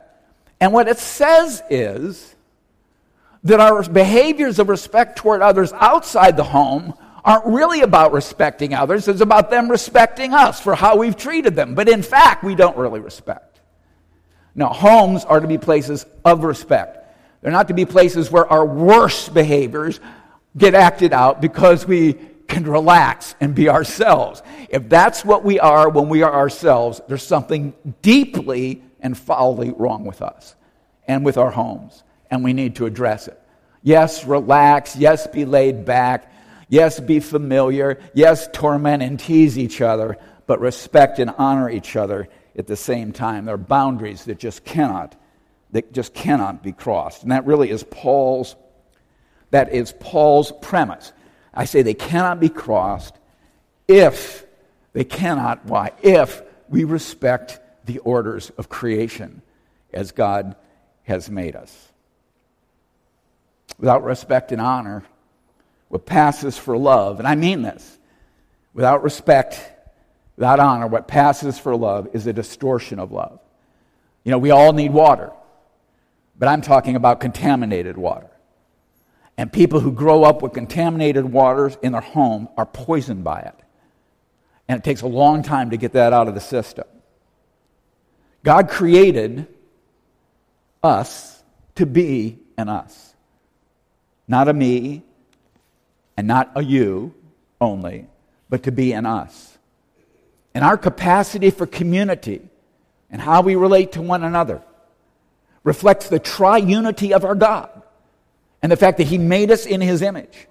And 0.61 0.71
what 0.71 0.87
it 0.87 0.99
says 0.99 1.61
is 1.69 2.33
that 3.43 3.59
our 3.59 3.83
behaviors 3.83 4.57
of 4.57 4.69
respect 4.69 5.17
toward 5.17 5.41
others 5.41 5.73
outside 5.73 6.37
the 6.37 6.45
home 6.45 6.93
aren't 7.25 7.45
really 7.45 7.81
about 7.81 8.13
respecting 8.13 8.73
others. 8.73 9.07
It's 9.07 9.21
about 9.21 9.49
them 9.49 9.69
respecting 9.69 10.33
us 10.33 10.61
for 10.61 10.75
how 10.75 10.95
we've 10.97 11.17
treated 11.17 11.55
them. 11.55 11.73
But 11.73 11.89
in 11.89 12.03
fact, 12.03 12.43
we 12.43 12.53
don't 12.53 12.77
really 12.77 12.99
respect. 12.99 13.59
No, 14.53 14.67
homes 14.67 15.25
are 15.25 15.39
to 15.39 15.47
be 15.47 15.57
places 15.57 16.05
of 16.23 16.43
respect. 16.43 16.99
They're 17.41 17.51
not 17.51 17.67
to 17.67 17.73
be 17.73 17.85
places 17.85 18.31
where 18.31 18.47
our 18.47 18.65
worst 18.65 19.33
behaviors 19.33 19.99
get 20.55 20.75
acted 20.75 21.11
out 21.11 21.41
because 21.41 21.85
we 21.85 22.13
can 22.47 22.63
relax 22.63 23.35
and 23.41 23.55
be 23.55 23.69
ourselves. 23.69 24.43
If 24.69 24.87
that's 24.87 25.25
what 25.25 25.43
we 25.43 25.59
are 25.59 25.89
when 25.89 26.09
we 26.09 26.21
are 26.21 26.31
ourselves, 26.31 27.01
there's 27.07 27.23
something 27.23 27.73
deeply 28.01 28.83
and 28.99 29.17
foully 29.17 29.73
wrong 29.75 30.05
with 30.05 30.21
us 30.21 30.55
and 31.07 31.25
with 31.25 31.37
our 31.37 31.51
homes, 31.51 32.03
and 32.31 32.43
we 32.43 32.53
need 32.53 32.75
to 32.75 32.85
address 32.85 33.27
it. 33.27 33.39
Yes, 33.83 34.25
relax. 34.25 34.95
Yes, 34.95 35.27
be 35.27 35.45
laid 35.45 35.85
back. 35.85 36.31
Yes, 36.67 36.99
be 36.99 37.19
familiar. 37.19 37.99
Yes, 38.13 38.47
torment 38.51 39.03
and 39.03 39.19
tease 39.19 39.57
each 39.57 39.81
other, 39.81 40.17
but 40.47 40.59
respect 40.59 41.19
and 41.19 41.31
honor 41.37 41.69
each 41.69 41.95
other 41.95 42.27
at 42.57 42.67
the 42.67 42.75
same 42.75 43.11
time. 43.11 43.45
There 43.45 43.55
are 43.55 43.59
boundaries 43.59 44.25
that 44.25 44.39
just 44.39 44.63
cannot 44.63 45.15
that 45.71 45.91
just 45.91 46.13
cannot 46.13 46.63
be 46.63 46.71
crossed. 46.71 47.23
And 47.23 47.31
that 47.31 47.45
really 47.45 47.69
is 47.69 47.83
Paul's 47.83 48.55
that 49.51 49.73
is 49.73 49.93
Paul's 49.99 50.51
premise. 50.61 51.11
I 51.53 51.65
say 51.65 51.81
they 51.81 51.93
cannot 51.93 52.39
be 52.39 52.49
crossed 52.49 53.15
if 53.87 54.45
they 54.93 55.03
cannot, 55.03 55.65
why? 55.65 55.91
If 56.01 56.41
we 56.69 56.83
respect 56.83 57.59
the 57.85 57.99
orders 57.99 58.49
of 58.57 58.69
creation 58.69 59.41
as 59.93 60.11
God 60.11 60.55
has 61.03 61.29
made 61.29 61.55
us. 61.55 61.91
Without 63.77 64.03
respect 64.03 64.51
and 64.51 64.61
honor, 64.61 65.03
what 65.89 66.05
passes 66.05 66.57
for 66.57 66.77
love, 66.77 67.19
and 67.19 67.27
I 67.27 67.35
mean 67.35 67.61
this, 67.61 67.97
without 68.73 69.03
respect, 69.03 69.59
without 70.35 70.59
honor, 70.59 70.87
what 70.87 71.07
passes 71.07 71.57
for 71.57 71.75
love 71.75 72.09
is 72.13 72.27
a 72.27 72.33
distortion 72.33 72.99
of 72.99 73.11
love. 73.11 73.39
You 74.23 74.31
know, 74.31 74.37
we 74.37 74.51
all 74.51 74.73
need 74.73 74.91
water, 74.91 75.31
but 76.37 76.47
I'm 76.47 76.61
talking 76.61 76.95
about 76.95 77.19
contaminated 77.19 77.97
water. 77.97 78.29
And 79.37 79.51
people 79.51 79.79
who 79.79 79.91
grow 79.91 80.23
up 80.23 80.41
with 80.41 80.53
contaminated 80.53 81.25
waters 81.25 81.77
in 81.81 81.91
their 81.91 82.01
home 82.01 82.47
are 82.57 82.65
poisoned 82.65 83.23
by 83.23 83.41
it. 83.41 83.55
And 84.67 84.79
it 84.79 84.83
takes 84.83 85.01
a 85.01 85.07
long 85.07 85.43
time 85.43 85.71
to 85.71 85.77
get 85.77 85.93
that 85.93 86.13
out 86.13 86.27
of 86.27 86.33
the 86.33 86.41
system. 86.41 86.85
God 88.43 88.69
created 88.69 89.47
us 90.81 91.43
to 91.75 91.85
be 91.85 92.39
an 92.57 92.69
us, 92.69 93.13
not 94.27 94.47
a 94.47 94.53
me 94.53 95.03
and 96.17 96.27
not 96.27 96.51
a 96.55 96.63
you 96.63 97.13
only, 97.59 98.07
but 98.49 98.63
to 98.63 98.71
be 98.71 98.93
in 98.93 99.05
us. 99.05 99.57
And 100.53 100.63
our 100.63 100.77
capacity 100.77 101.51
for 101.51 101.65
community 101.65 102.41
and 103.09 103.21
how 103.21 103.41
we 103.41 103.55
relate 103.55 103.93
to 103.93 104.01
one 104.01 104.23
another 104.23 104.61
reflects 105.63 106.09
the 106.09 106.19
triunity 106.19 107.11
of 107.11 107.25
our 107.25 107.35
God 107.35 107.69
and 108.61 108.71
the 108.71 108.77
fact 108.77 108.97
that 108.99 109.07
He 109.07 109.17
made 109.17 109.51
us 109.51 109.65
in 109.65 109.81
His 109.81 110.01
image. 110.01 110.47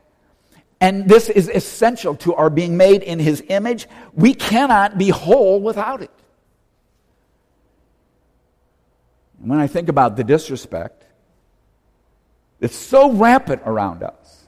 And 0.85 1.09
this 1.09 1.31
is 1.31 1.49
essential 1.49 2.15
to 2.17 2.35
our 2.35 2.51
being 2.51 2.77
made 2.77 3.03
in 3.03 3.19
his 3.19 3.43
image. 3.49 3.87
We 4.13 4.35
cannot 4.35 4.99
be 4.99 5.09
whole 5.09 5.63
without 5.63 6.03
it. 6.03 6.11
And 9.41 9.49
when 9.49 9.61
I 9.61 9.67
think 9.67 9.89
about 9.89 10.17
the 10.17 10.25
disrespect, 10.25 11.05
it's 12.61 12.77
so 12.77 13.13
rampant 13.13 13.63
around 13.65 14.03
us. 14.03 14.44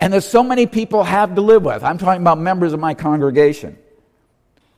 And 0.00 0.12
that 0.12 0.22
so 0.22 0.42
many 0.42 0.66
people 0.66 1.04
have 1.04 1.34
to 1.34 1.40
live 1.40 1.64
with. 1.64 1.82
I'm 1.82 1.98
talking 1.98 2.20
about 2.20 2.38
members 2.38 2.72
of 2.72 2.80
my 2.80 2.94
congregation. 2.94 3.78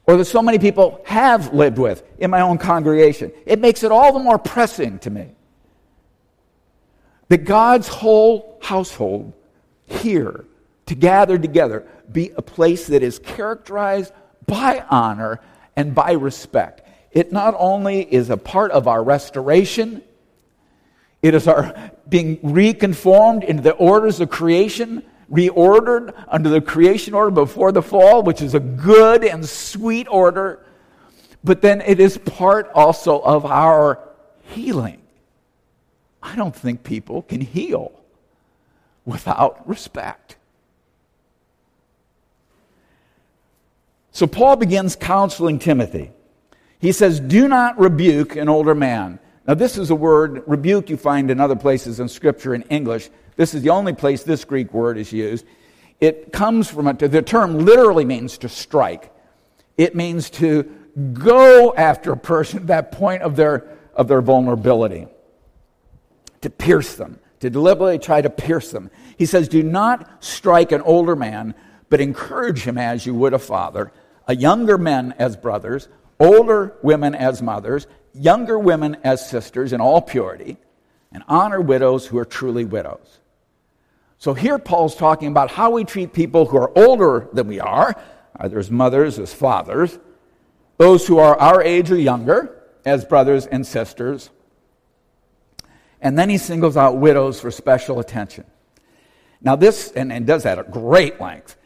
Or 0.06 0.16
that 0.16 0.25
so 0.25 0.42
many 0.42 0.58
people 0.58 1.02
have 1.04 1.52
lived 1.52 1.78
with 1.78 2.02
in 2.18 2.30
my 2.30 2.40
own 2.40 2.58
congregation. 2.58 3.32
It 3.44 3.58
makes 3.58 3.82
it 3.82 3.92
all 3.92 4.12
the 4.12 4.20
more 4.20 4.38
pressing 4.38 4.98
to 5.00 5.10
me 5.10 5.30
that 7.28 7.44
God's 7.44 7.88
whole 7.88 8.58
household 8.62 9.32
here 9.84 10.44
to 10.87 10.94
gather 10.94 11.38
together 11.38 11.87
be 12.10 12.30
a 12.37 12.42
place 12.42 12.87
that 12.88 13.02
is 13.02 13.18
characterized 13.18 14.12
by 14.46 14.84
honor 14.88 15.40
and 15.76 15.94
by 15.94 16.12
respect. 16.12 16.88
It 17.12 17.32
not 17.32 17.54
only 17.58 18.02
is 18.02 18.30
a 18.30 18.37
part 18.37 18.70
of 18.70 18.88
our 18.88 19.02
restoration, 19.02 20.02
it 21.22 21.34
is 21.34 21.46
our 21.46 21.90
being 22.08 22.38
reconformed 22.42 23.44
into 23.44 23.62
the 23.62 23.72
orders 23.72 24.20
of 24.20 24.30
creation, 24.30 25.02
reordered 25.30 26.12
under 26.28 26.48
the 26.48 26.60
creation 26.60 27.14
order 27.14 27.30
before 27.30 27.72
the 27.72 27.82
fall, 27.82 28.22
which 28.22 28.40
is 28.40 28.54
a 28.54 28.60
good 28.60 29.24
and 29.24 29.46
sweet 29.46 30.06
order. 30.10 30.64
But 31.44 31.60
then 31.62 31.80
it 31.82 32.00
is 32.00 32.18
part 32.18 32.70
also 32.74 33.20
of 33.20 33.44
our 33.44 33.98
healing. 34.42 35.02
I 36.22 36.34
don't 36.36 36.56
think 36.56 36.82
people 36.82 37.22
can 37.22 37.40
heal 37.40 37.92
without 39.04 39.66
respect. 39.68 40.36
So 44.10 44.26
Paul 44.26 44.56
begins 44.56 44.96
counseling 44.96 45.58
Timothy. 45.58 46.10
He 46.80 46.92
says, 46.92 47.20
Do 47.20 47.48
not 47.48 47.78
rebuke 47.78 48.36
an 48.36 48.48
older 48.48 48.74
man. 48.74 49.20
Now, 49.48 49.54
this 49.54 49.78
is 49.78 49.88
a 49.88 49.94
word, 49.94 50.42
rebuke, 50.46 50.90
you 50.90 50.98
find 50.98 51.30
in 51.30 51.40
other 51.40 51.56
places 51.56 52.00
in 52.00 52.08
Scripture 52.10 52.54
in 52.54 52.62
English. 52.64 53.08
This 53.36 53.54
is 53.54 53.62
the 53.62 53.70
only 53.70 53.94
place 53.94 54.22
this 54.22 54.44
Greek 54.44 54.74
word 54.74 54.98
is 54.98 55.10
used. 55.10 55.46
It 56.00 56.34
comes 56.34 56.68
from, 56.68 56.86
a, 56.86 56.92
the 56.92 57.22
term 57.22 57.64
literally 57.64 58.04
means 58.04 58.36
to 58.38 58.50
strike. 58.50 59.10
It 59.78 59.96
means 59.96 60.28
to 60.30 60.70
go 61.14 61.74
after 61.74 62.12
a 62.12 62.16
person 62.16 62.58
at 62.58 62.66
that 62.66 62.92
point 62.92 63.22
of 63.22 63.36
their, 63.36 63.78
of 63.94 64.06
their 64.06 64.20
vulnerability, 64.20 65.06
to 66.42 66.50
pierce 66.50 66.96
them, 66.96 67.18
to 67.40 67.48
deliberately 67.48 67.98
try 67.98 68.20
to 68.20 68.28
pierce 68.28 68.70
them. 68.70 68.90
He 69.16 69.24
says, 69.24 69.48
Do 69.48 69.62
not 69.62 70.22
strike 70.22 70.72
an 70.72 70.82
older 70.82 71.16
man, 71.16 71.54
but 71.88 72.02
encourage 72.02 72.64
him 72.64 72.76
as 72.76 73.06
you 73.06 73.14
would 73.14 73.32
a 73.32 73.38
father, 73.38 73.92
a 74.26 74.36
younger 74.36 74.76
men 74.76 75.14
as 75.18 75.38
brothers 75.38 75.88
older 76.20 76.76
women 76.82 77.14
as 77.14 77.42
mothers, 77.42 77.86
younger 78.18 78.58
women 78.58 78.96
as 79.04 79.28
sisters 79.28 79.72
in 79.72 79.80
all 79.80 80.00
purity, 80.00 80.56
and 81.12 81.22
honor 81.28 81.60
widows 81.60 82.06
who 82.06 82.18
are 82.18 82.25
truly 82.25 82.64
widows. 82.64 83.20
So 84.18 84.34
here 84.34 84.58
Paul's 84.58 84.96
talking 84.96 85.28
about 85.28 85.50
how 85.50 85.70
we 85.70 85.84
treat 85.84 86.12
people 86.12 86.46
who 86.46 86.56
are 86.56 86.76
older 86.76 87.28
than 87.32 87.46
we 87.46 87.60
are, 87.60 87.94
either 88.37 88.58
as 88.58 88.70
mothers, 88.70 89.18
as 89.18 89.32
fathers, 89.32 89.98
those 90.76 91.06
who 91.06 91.18
are 91.18 91.38
our 91.38 91.62
age 91.62 91.90
or 91.90 91.96
younger, 91.96 92.62
as 92.84 93.04
brothers 93.04 93.46
and 93.46 93.66
sisters. 93.66 94.30
And 96.00 96.18
then 96.18 96.28
he 96.28 96.38
singles 96.38 96.76
out 96.76 96.96
widows 96.96 97.40
for 97.40 97.50
special 97.50 98.00
attention. 98.00 98.44
Now, 99.40 99.56
this, 99.56 99.92
and, 99.92 100.12
and 100.12 100.26
does 100.26 100.42
that 100.42 100.58
at 100.58 100.70
great 100.70 101.20
length. 101.20 101.56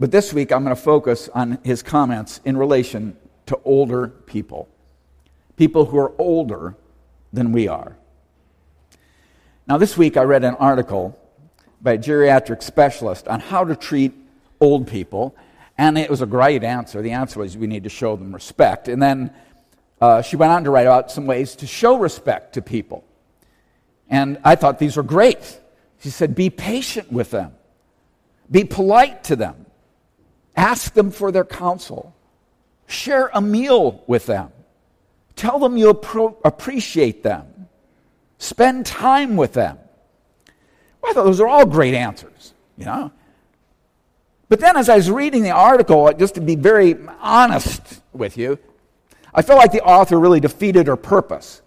But 0.00 0.12
this 0.12 0.32
week 0.32 0.52
I'm 0.52 0.62
going 0.62 0.74
to 0.74 0.80
focus 0.80 1.28
on 1.34 1.58
his 1.64 1.82
comments 1.82 2.40
in 2.44 2.56
relation 2.56 3.16
to 3.46 3.58
older 3.64 4.08
people, 4.08 4.68
people 5.58 5.84
who 5.84 5.98
are 5.98 6.12
older 6.18 6.76
than 7.32 7.52
we 7.52 7.68
are. 7.68 7.96
Now, 9.66 9.76
this 9.76 9.98
week 9.98 10.16
I 10.16 10.22
read 10.22 10.44
an 10.44 10.54
article 10.54 11.18
by 11.82 11.92
a 11.92 11.98
geriatric 11.98 12.62
specialist 12.62 13.28
on 13.28 13.40
how 13.40 13.64
to 13.64 13.76
treat 13.76 14.14
old 14.60 14.86
people, 14.86 15.36
and 15.76 15.98
it 15.98 16.08
was 16.08 16.22
a 16.22 16.26
great 16.26 16.64
answer. 16.64 17.02
The 17.02 17.10
answer 17.10 17.40
was 17.40 17.58
we 17.58 17.66
need 17.66 17.84
to 17.84 17.90
show 17.90 18.16
them 18.16 18.32
respect. 18.32 18.88
And 18.88 19.02
then 19.02 19.30
uh, 20.00 20.22
she 20.22 20.36
went 20.36 20.52
on 20.52 20.64
to 20.64 20.70
write 20.70 20.86
about 20.86 21.10
some 21.10 21.26
ways 21.26 21.56
to 21.56 21.66
show 21.66 21.98
respect 21.98 22.54
to 22.54 22.62
people. 22.62 23.04
And 24.08 24.38
I 24.44 24.54
thought 24.54 24.78
these 24.78 24.96
were 24.96 25.02
great. 25.02 25.60
She 26.00 26.10
said, 26.10 26.34
Be 26.34 26.50
patient 26.50 27.12
with 27.12 27.30
them, 27.30 27.52
be 28.50 28.64
polite 28.64 29.24
to 29.24 29.36
them, 29.36 29.66
ask 30.56 30.94
them 30.94 31.10
for 31.10 31.30
their 31.30 31.44
counsel. 31.44 32.14
Share 32.86 33.28
a 33.34 33.42
meal 33.42 34.02
with 34.06 34.24
them. 34.24 34.50
Tell 35.38 35.60
them 35.60 35.76
you 35.76 35.88
appreciate 35.90 37.22
them. 37.22 37.68
Spend 38.38 38.84
time 38.84 39.36
with 39.36 39.52
them. 39.52 39.78
Well, 41.00 41.12
I 41.12 41.14
thought 41.14 41.26
those 41.26 41.40
are 41.40 41.46
all 41.46 41.64
great 41.64 41.94
answers, 41.94 42.54
you 42.76 42.84
know. 42.84 43.12
But 44.48 44.58
then 44.58 44.76
as 44.76 44.88
I 44.88 44.96
was 44.96 45.08
reading 45.08 45.44
the 45.44 45.52
article, 45.52 46.06
uh, 46.06 46.12
just 46.12 46.34
to 46.34 46.40
be 46.40 46.56
very 46.56 46.96
honest 47.20 48.00
with 48.12 48.36
you, 48.36 48.58
I 49.32 49.42
felt 49.42 49.60
like 49.60 49.70
the 49.70 49.82
author 49.82 50.18
really 50.18 50.40
defeated 50.40 50.88
her 50.88 50.96
purpose 50.96 51.62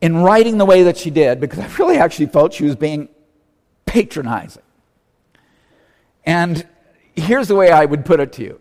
in 0.00 0.18
writing 0.18 0.58
the 0.58 0.64
way 0.64 0.84
that 0.84 0.96
she 0.96 1.10
did 1.10 1.40
because 1.40 1.58
I 1.58 1.66
really 1.76 1.96
actually 1.96 2.26
felt 2.26 2.52
she 2.52 2.66
was 2.66 2.76
being 2.76 3.08
patronizing. 3.84 4.62
And 6.24 6.64
here's 7.16 7.48
the 7.48 7.56
way 7.56 7.72
I 7.72 7.84
would 7.84 8.04
put 8.04 8.20
it 8.20 8.32
to 8.34 8.44
you 8.44 8.60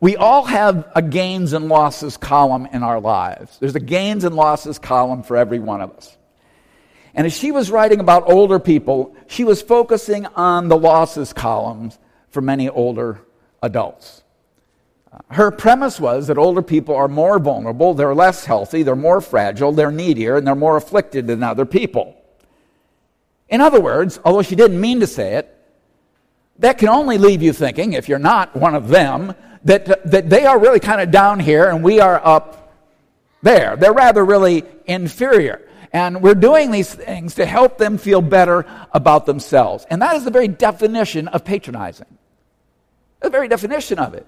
we 0.00 0.16
all 0.16 0.44
have 0.44 0.90
a 0.94 1.02
gains 1.02 1.52
and 1.52 1.68
losses 1.68 2.16
column 2.16 2.66
in 2.72 2.82
our 2.82 3.00
lives. 3.00 3.58
There's 3.58 3.76
a 3.76 3.80
gains 3.80 4.24
and 4.24 4.34
losses 4.34 4.78
column 4.78 5.22
for 5.22 5.36
every 5.36 5.58
one 5.58 5.82
of 5.82 5.90
us. 5.92 6.16
And 7.14 7.26
as 7.26 7.36
she 7.36 7.52
was 7.52 7.70
writing 7.70 8.00
about 8.00 8.30
older 8.30 8.58
people, 8.58 9.14
she 9.26 9.44
was 9.44 9.60
focusing 9.60 10.26
on 10.26 10.68
the 10.68 10.76
losses 10.76 11.32
columns 11.32 11.98
for 12.30 12.40
many 12.40 12.68
older 12.68 13.20
adults. 13.62 14.22
Uh, 15.12 15.18
her 15.32 15.50
premise 15.50 16.00
was 16.00 16.28
that 16.28 16.38
older 16.38 16.62
people 16.62 16.94
are 16.94 17.08
more 17.08 17.38
vulnerable, 17.38 17.92
they're 17.92 18.14
less 18.14 18.44
healthy, 18.44 18.82
they're 18.82 18.96
more 18.96 19.20
fragile, 19.20 19.72
they're 19.72 19.90
needier, 19.90 20.36
and 20.36 20.46
they're 20.46 20.54
more 20.54 20.76
afflicted 20.76 21.26
than 21.26 21.42
other 21.42 21.66
people. 21.66 22.16
In 23.48 23.60
other 23.60 23.80
words, 23.80 24.20
although 24.24 24.42
she 24.42 24.54
didn't 24.54 24.80
mean 24.80 25.00
to 25.00 25.06
say 25.06 25.34
it, 25.34 25.56
that 26.60 26.78
can 26.78 26.88
only 26.88 27.18
leave 27.18 27.42
you 27.42 27.52
thinking, 27.52 27.94
if 27.94 28.08
you're 28.08 28.20
not 28.20 28.54
one 28.54 28.76
of 28.76 28.88
them, 28.88 29.34
that, 29.64 30.10
that 30.10 30.30
they 30.30 30.44
are 30.44 30.58
really 30.58 30.80
kind 30.80 31.00
of 31.00 31.10
down 31.10 31.40
here 31.40 31.68
and 31.68 31.82
we 31.82 32.00
are 32.00 32.20
up 32.24 32.72
there. 33.42 33.76
They're 33.76 33.92
rather 33.92 34.24
really 34.24 34.64
inferior. 34.86 35.66
And 35.92 36.22
we're 36.22 36.34
doing 36.34 36.70
these 36.70 36.94
things 36.94 37.34
to 37.34 37.46
help 37.46 37.78
them 37.78 37.98
feel 37.98 38.22
better 38.22 38.64
about 38.92 39.26
themselves. 39.26 39.84
And 39.90 40.00
that 40.02 40.16
is 40.16 40.24
the 40.24 40.30
very 40.30 40.48
definition 40.48 41.26
of 41.28 41.44
patronizing. 41.44 42.06
The 43.20 43.30
very 43.30 43.48
definition 43.48 43.98
of 43.98 44.14
it. 44.14 44.26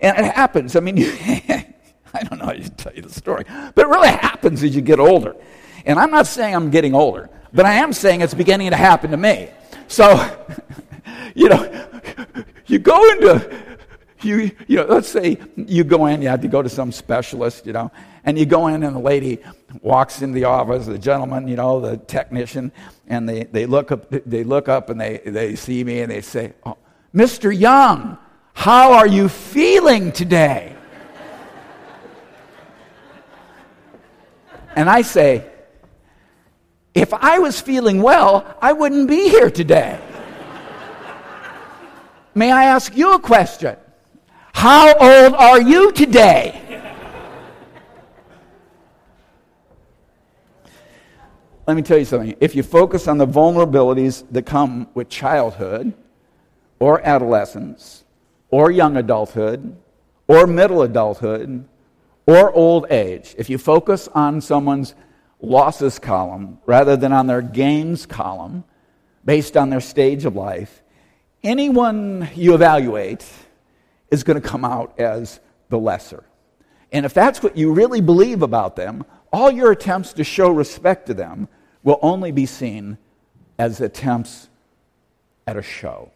And 0.00 0.16
it 0.18 0.32
happens. 0.32 0.76
I 0.76 0.80
mean, 0.80 0.98
I 0.98 2.22
don't 2.22 2.38
know 2.38 2.46
how 2.46 2.52
to 2.52 2.70
tell 2.70 2.94
you 2.94 3.02
the 3.02 3.12
story, 3.12 3.44
but 3.46 3.78
it 3.78 3.88
really 3.88 4.08
happens 4.08 4.62
as 4.62 4.74
you 4.74 4.82
get 4.82 4.98
older. 4.98 5.36
And 5.84 5.98
I'm 5.98 6.10
not 6.10 6.26
saying 6.26 6.54
I'm 6.54 6.70
getting 6.70 6.94
older, 6.94 7.28
but 7.52 7.66
I 7.66 7.74
am 7.74 7.92
saying 7.92 8.22
it's 8.22 8.34
beginning 8.34 8.70
to 8.70 8.76
happen 8.76 9.10
to 9.10 9.16
me. 9.16 9.50
So, 9.88 10.36
you 11.34 11.48
know, 11.48 11.86
you 12.66 12.78
go 12.78 13.10
into, 13.12 13.78
you, 14.22 14.50
you 14.66 14.76
know, 14.78 14.84
let's 14.84 15.08
say 15.08 15.38
you 15.56 15.84
go 15.84 16.06
in, 16.06 16.22
you 16.22 16.28
have 16.28 16.40
to 16.42 16.48
go 16.48 16.62
to 16.62 16.68
some 16.68 16.92
specialist, 16.92 17.66
you 17.66 17.72
know, 17.72 17.90
and 18.24 18.38
you 18.38 18.46
go 18.46 18.66
in 18.68 18.82
and 18.82 18.94
the 18.94 19.00
lady 19.00 19.38
walks 19.82 20.22
in 20.22 20.32
the 20.32 20.44
office, 20.44 20.86
the 20.86 20.98
gentleman, 20.98 21.46
you 21.46 21.56
know, 21.56 21.80
the 21.80 21.96
technician, 21.96 22.72
and 23.06 23.28
they, 23.28 23.44
they, 23.44 23.66
look, 23.66 23.92
up, 23.92 24.10
they 24.10 24.42
look 24.42 24.68
up 24.68 24.90
and 24.90 25.00
they, 25.00 25.18
they 25.24 25.54
see 25.54 25.84
me 25.84 26.00
and 26.00 26.10
they 26.10 26.20
say, 26.20 26.52
oh, 26.64 26.76
Mr. 27.14 27.56
Young, 27.56 28.18
how 28.52 28.92
are 28.92 29.06
you 29.06 29.28
feeling 29.28 30.10
today? 30.12 30.74
and 34.74 34.90
I 34.90 35.02
say, 35.02 35.46
if 36.94 37.12
I 37.12 37.38
was 37.38 37.60
feeling 37.60 38.02
well, 38.02 38.56
I 38.60 38.72
wouldn't 38.72 39.08
be 39.08 39.28
here 39.28 39.50
today. 39.50 40.00
May 42.36 42.52
I 42.52 42.64
ask 42.64 42.94
you 42.94 43.14
a 43.14 43.18
question? 43.18 43.76
How 44.52 44.94
old 44.94 45.32
are 45.32 45.58
you 45.58 45.90
today? 45.90 46.82
Let 51.66 51.76
me 51.78 51.82
tell 51.82 51.96
you 51.96 52.04
something. 52.04 52.36
If 52.38 52.54
you 52.54 52.62
focus 52.62 53.08
on 53.08 53.16
the 53.16 53.26
vulnerabilities 53.26 54.22
that 54.32 54.44
come 54.44 54.86
with 54.92 55.08
childhood, 55.08 55.94
or 56.78 57.00
adolescence, 57.06 58.04
or 58.50 58.70
young 58.70 58.98
adulthood, 58.98 59.74
or 60.28 60.46
middle 60.46 60.82
adulthood, 60.82 61.66
or 62.26 62.52
old 62.52 62.84
age, 62.90 63.34
if 63.38 63.48
you 63.48 63.56
focus 63.56 64.08
on 64.08 64.42
someone's 64.42 64.94
losses 65.40 65.98
column 65.98 66.58
rather 66.66 66.98
than 66.98 67.14
on 67.14 67.28
their 67.28 67.40
gains 67.40 68.04
column 68.04 68.62
based 69.24 69.56
on 69.56 69.70
their 69.70 69.80
stage 69.80 70.26
of 70.26 70.36
life, 70.36 70.82
anyone 71.42 72.28
you 72.34 72.54
evaluate 72.54 73.24
is 74.10 74.24
going 74.24 74.40
to 74.40 74.46
come 74.46 74.64
out 74.64 74.98
as 74.98 75.40
the 75.68 75.78
lesser. 75.78 76.24
And 76.92 77.04
if 77.04 77.12
that's 77.14 77.42
what 77.42 77.56
you 77.56 77.72
really 77.72 78.00
believe 78.00 78.42
about 78.42 78.76
them, 78.76 79.04
all 79.32 79.50
your 79.50 79.72
attempts 79.72 80.12
to 80.14 80.24
show 80.24 80.50
respect 80.50 81.06
to 81.06 81.14
them 81.14 81.48
will 81.82 81.98
only 82.02 82.32
be 82.32 82.46
seen 82.46 82.98
as 83.58 83.80
attempts 83.80 84.48
at 85.46 85.56
a 85.56 85.62
show. 85.62 86.10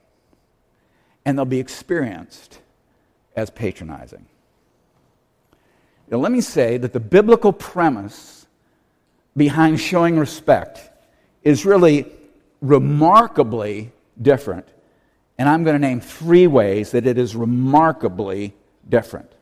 And 1.25 1.37
they'll 1.37 1.45
be 1.45 1.61
experienced 1.61 2.61
as 3.37 3.51
patronizing. 3.51 4.27
Now, 6.11 6.19
let 6.19 6.33
me 6.33 6.41
say 6.41 6.77
that 6.77 6.93
the 6.93 7.01
biblical 7.01 7.53
premise 7.53 8.47
behind 9.37 9.81
showing 9.81 10.19
respect 10.19 10.91
is 11.43 11.65
really 11.65 12.07
remarkably 12.61 13.93
different. 14.21 14.67
And 15.41 15.49
I'm 15.49 15.65
going 15.65 15.75
to 15.75 15.81
name 15.81 16.03
three 16.03 16.47
ways 16.47 16.91
that 16.91 17.07
it 17.07 17.17
is 17.17 17.35
remarkably 17.35 18.53
different. 18.87 19.33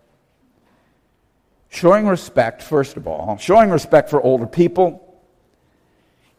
Showing 1.71 2.07
respect, 2.07 2.63
first 2.63 2.97
of 2.97 3.09
all, 3.09 3.37
showing 3.37 3.69
respect 3.69 4.09
for 4.09 4.23
older 4.23 4.47
people 4.47 5.21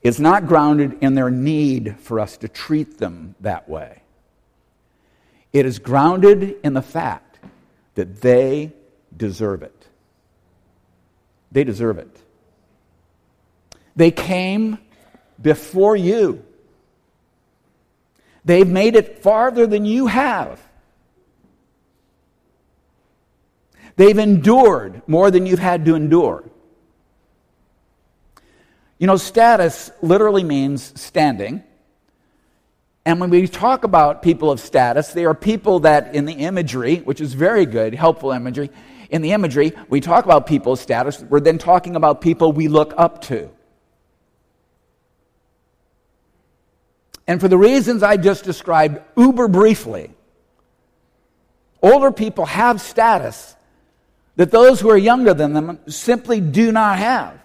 is 0.02 0.18
not 0.18 0.48
grounded 0.48 1.00
in 1.02 1.14
their 1.14 1.30
need 1.30 1.98
for 2.00 2.22
us 2.22 2.38
to 2.38 2.48
treat 2.48 3.00
them 3.00 3.36
that 3.42 3.68
way. 3.68 4.02
It 5.52 5.66
is 5.66 5.78
grounded 5.78 6.56
in 6.64 6.74
the 6.74 6.82
fact 6.82 7.40
that 7.96 8.22
they 8.22 8.72
deserve 9.18 9.62
it. 9.62 9.88
They 11.52 11.66
deserve 11.66 11.98
it. 11.98 12.24
They 13.94 14.12
came 14.12 14.78
before 15.42 15.98
you. 15.98 16.46
They've 18.46 18.68
made 18.68 18.96
it 18.96 19.20
farther 19.20 19.68
than 19.68 19.86
you 19.86 20.08
have. 20.08 20.62
They've 23.96 24.18
endured 24.18 25.02
more 25.08 25.30
than 25.30 25.46
you've 25.46 25.60
had 25.60 25.86
to 25.86 25.96
endure. 25.96 26.50
You 28.98 29.08
know, 29.08 29.18
status 29.18 29.92
literally 30.02 30.44
means 30.44 31.00
standing. 31.00 31.64
And 33.06 33.20
when 33.20 33.30
we 33.30 33.48
talk 33.48 33.84
about 33.84 34.22
people 34.22 34.52
of 34.52 34.60
status, 34.60 35.14
they 35.14 35.26
are 35.26 35.34
people 35.34 35.80
that, 35.82 36.16
in 36.16 36.26
the 36.26 36.34
imagery, 36.34 36.98
which 36.98 37.22
is 37.22 37.34
very 37.34 37.66
good, 37.66 37.94
helpful 37.94 38.32
imagery, 38.32 38.70
in 39.10 39.22
the 39.22 39.32
imagery, 39.32 39.74
we 39.90 40.00
talk 40.00 40.26
about 40.26 40.46
people 40.46 40.74
of 40.74 40.80
status, 40.80 41.22
we're 41.22 41.40
then 41.40 41.58
talking 41.58 41.96
about 41.96 42.22
people 42.22 42.52
we 42.52 42.68
look 42.68 42.94
up 42.98 43.22
to. 43.24 43.50
And 47.30 47.40
for 47.40 47.48
the 47.48 47.60
reasons 47.60 48.02
I 48.02 48.18
just 48.18 48.44
described 48.44 49.02
uber 49.16 49.48
briefly, 49.48 50.10
older 51.80 52.12
people 52.12 52.48
have 52.48 52.82
status 52.82 53.56
that 54.36 54.50
those 54.50 54.82
who 54.82 54.90
are 54.90 54.98
younger 54.98 55.36
than 55.36 55.54
them 55.54 55.78
simply 55.88 56.42
do 56.42 56.72
not 56.72 56.98
have. 56.98 57.40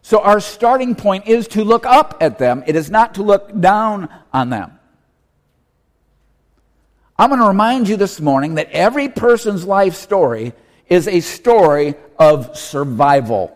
So 0.00 0.22
our 0.22 0.40
starting 0.40 0.94
point 0.94 1.28
is 1.28 1.46
to 1.48 1.62
look 1.62 1.84
up 1.84 2.16
at 2.22 2.38
them, 2.38 2.64
it 2.66 2.74
is 2.74 2.90
not 2.90 3.16
to 3.16 3.22
look 3.22 3.60
down 3.60 4.08
on 4.32 4.48
them. 4.48 4.78
I'm 7.18 7.28
going 7.28 7.42
to 7.42 7.48
remind 7.48 7.86
you 7.86 7.98
this 7.98 8.18
morning 8.18 8.54
that 8.54 8.70
every 8.70 9.10
person's 9.10 9.66
life 9.66 9.94
story 9.94 10.54
is 10.88 11.06
a 11.06 11.20
story 11.20 11.96
of 12.18 12.56
survival. 12.56 13.54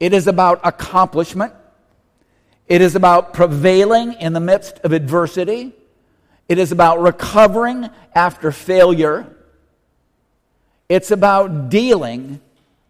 It 0.00 0.14
is 0.14 0.26
about 0.26 0.60
accomplishment. 0.64 1.52
It 2.68 2.82
is 2.82 2.94
about 2.94 3.32
prevailing 3.32 4.12
in 4.14 4.34
the 4.34 4.40
midst 4.40 4.78
of 4.80 4.92
adversity. 4.92 5.72
It 6.48 6.58
is 6.58 6.70
about 6.70 7.00
recovering 7.00 7.88
after 8.14 8.52
failure. 8.52 9.34
It's 10.88 11.10
about 11.10 11.70
dealing 11.70 12.40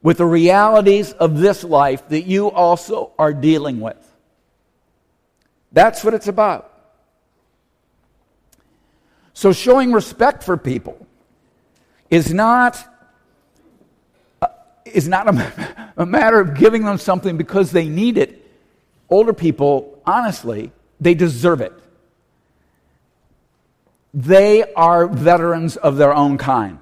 with 0.03 0.19
the 0.19 0.27
realities 0.27 1.13
of 1.13 1.39
this 1.39 1.63
life 1.63 2.09
that 2.09 2.23
you 2.23 2.51
also 2.51 3.13
are 3.19 3.33
dealing 3.33 3.81
with. 3.81 3.97
That's 5.71 6.03
what 6.03 6.15
it's 6.15 6.29
about. 6.29 6.73
So, 9.33 9.53
showing 9.53 9.93
respect 9.93 10.43
for 10.43 10.57
people 10.57 11.07
is 12.11 12.35
not, 12.35 12.85
uh, 14.43 14.49
is 14.85 15.07
not 15.07 15.29
a, 15.29 15.93
a 15.99 16.07
matter 16.07 16.41
of 16.41 16.57
giving 16.57 16.85
them 16.85 16.99
something 16.99 17.37
because 17.37 17.71
they 17.71 17.89
need 17.89 18.19
it. 18.19 18.48
Older 19.11 19.33
people, 19.33 20.01
honestly, 20.07 20.73
they 21.01 21.15
deserve 21.15 21.61
it. 21.61 21.73
They 24.13 24.73
are 24.75 25.07
veterans 25.07 25.77
of 25.77 25.97
their 25.97 26.15
own 26.15 26.39
kind. 26.39 26.79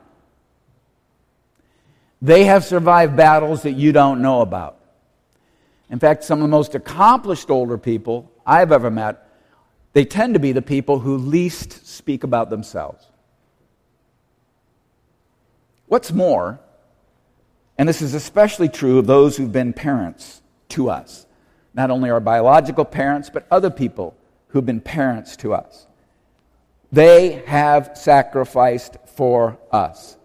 They 2.22 2.44
have 2.44 2.64
survived 2.64 3.16
battles 3.16 3.62
that 3.62 3.72
you 3.72 3.92
don't 3.92 4.22
know 4.22 4.40
about. 4.40 4.78
In 5.90 5.98
fact, 5.98 6.24
some 6.24 6.38
of 6.38 6.42
the 6.42 6.48
most 6.48 6.74
accomplished 6.74 7.50
older 7.50 7.78
people 7.78 8.30
I've 8.44 8.72
ever 8.72 8.90
met, 8.90 9.28
they 9.92 10.04
tend 10.04 10.34
to 10.34 10.40
be 10.40 10.52
the 10.52 10.62
people 10.62 11.00
who 11.00 11.16
least 11.16 11.86
speak 11.86 12.24
about 12.24 12.50
themselves. 12.50 13.04
What's 15.86 16.12
more, 16.12 16.58
and 17.78 17.88
this 17.88 18.02
is 18.02 18.14
especially 18.14 18.68
true 18.68 18.98
of 18.98 19.06
those 19.06 19.36
who've 19.36 19.52
been 19.52 19.72
parents 19.72 20.42
to 20.70 20.90
us, 20.90 21.25
not 21.76 21.90
only 21.90 22.10
our 22.10 22.20
biological 22.20 22.84
parents, 22.84 23.30
but 23.30 23.46
other 23.50 23.70
people 23.70 24.16
who've 24.48 24.64
been 24.64 24.80
parents 24.80 25.36
to 25.36 25.52
us. 25.52 25.86
They 26.90 27.42
have 27.46 27.90
sacrificed 27.94 28.96
for 29.14 29.58
us. 29.70 30.16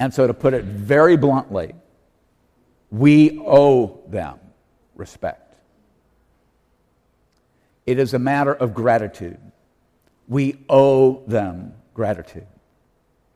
And 0.00 0.12
so, 0.12 0.26
to 0.26 0.34
put 0.34 0.54
it 0.54 0.64
very 0.64 1.16
bluntly, 1.16 1.74
we 2.90 3.38
owe 3.38 4.00
them 4.08 4.40
respect. 4.96 5.54
It 7.86 7.98
is 7.98 8.14
a 8.14 8.18
matter 8.18 8.52
of 8.52 8.74
gratitude. 8.74 9.38
We 10.26 10.58
owe 10.68 11.22
them 11.26 11.74
gratitude. 11.94 12.46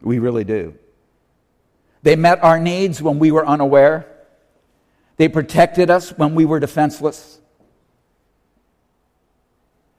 We 0.01 0.19
really 0.19 0.45
do. 0.45 0.75
They 2.03 2.17
met 2.17 2.43
our 2.43 2.59
needs 2.59 3.01
when 3.01 3.19
we 3.19 3.31
were 3.31 3.47
unaware. 3.47 4.07
They 5.17 5.29
protected 5.29 5.91
us 5.91 6.11
when 6.11 6.35
we 6.35 6.45
were 6.45 6.61
defenseless. 6.61 7.41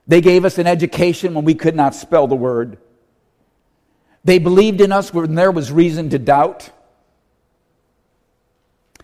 They 0.07 0.21
gave 0.21 0.45
us 0.45 0.57
an 0.57 0.67
education 0.67 1.33
when 1.33 1.45
we 1.45 1.55
could 1.55 1.75
not 1.75 1.95
spell 1.95 2.27
the 2.27 2.35
word. 2.35 2.77
They 4.23 4.39
believed 4.39 4.81
in 4.81 4.91
us 4.91 5.13
when 5.13 5.35
there 5.35 5.51
was 5.51 5.71
reason 5.71 6.09
to 6.09 6.19
doubt. 6.19 6.69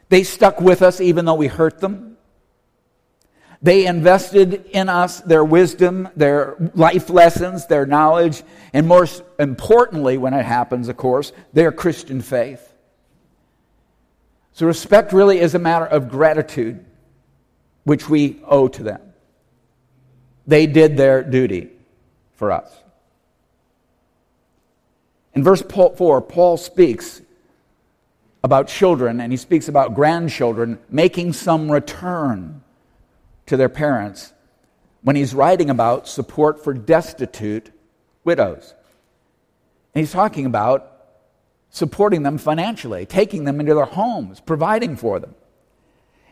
They 0.10 0.24
stuck 0.24 0.60
with 0.60 0.82
us 0.82 1.00
even 1.00 1.26
though 1.26 1.36
we 1.36 1.48
hurt 1.48 1.80
them. 1.80 2.18
They 3.64 3.86
invested 3.86 4.66
in 4.72 4.90
us 4.90 5.20
their 5.22 5.44
wisdom, 5.44 6.10
their 6.16 6.56
life 6.74 7.12
lessons, 7.12 7.68
their 7.68 7.86
knowledge, 7.86 8.42
and 8.74 8.88
more 8.88 9.06
importantly, 9.38 10.18
when 10.18 10.34
it 10.34 10.46
happens, 10.46 10.88
of 10.90 10.98
course, 10.98 11.32
their 11.54 11.72
Christian 11.72 12.22
faith. 12.22 12.68
So, 14.54 14.66
respect 14.66 15.14
really 15.14 15.40
is 15.40 15.54
a 15.54 15.60
matter 15.60 15.86
of 15.86 16.10
gratitude, 16.10 16.84
which 17.84 18.10
we 18.10 18.42
owe 18.48 18.68
to 18.68 18.84
them. 18.84 19.11
They 20.48 20.68
did 20.68 20.98
their 20.98 21.24
duty 21.24 21.70
for 22.34 22.52
us. 22.52 22.72
In 25.34 25.44
verse 25.44 25.62
4, 25.62 26.22
Paul 26.22 26.58
speaks 26.58 27.22
about 28.44 28.68
children 28.68 29.22
and 29.22 29.32
he 29.32 29.38
speaks 29.38 29.68
about 29.68 29.94
grandchildren 29.94 30.80
making 30.90 31.34
some 31.34 31.72
return 31.72 32.64
to 33.46 33.56
their 33.56 33.70
parents 33.70 34.34
when 35.04 35.16
he's 35.16 35.34
writing 35.34 35.70
about 35.70 36.08
support 36.08 36.64
for 36.64 36.74
destitute 36.74 37.72
widows. 38.24 38.74
And 39.94 40.02
he's 40.02 40.12
talking 40.12 40.46
about 40.46 40.88
supporting 41.70 42.24
them 42.24 42.38
financially, 42.38 43.06
taking 43.06 43.46
them 43.46 43.60
into 43.60 43.74
their 43.74 43.86
homes, 43.86 44.40
providing 44.40 44.96
for 44.96 45.20
them. 45.20 45.36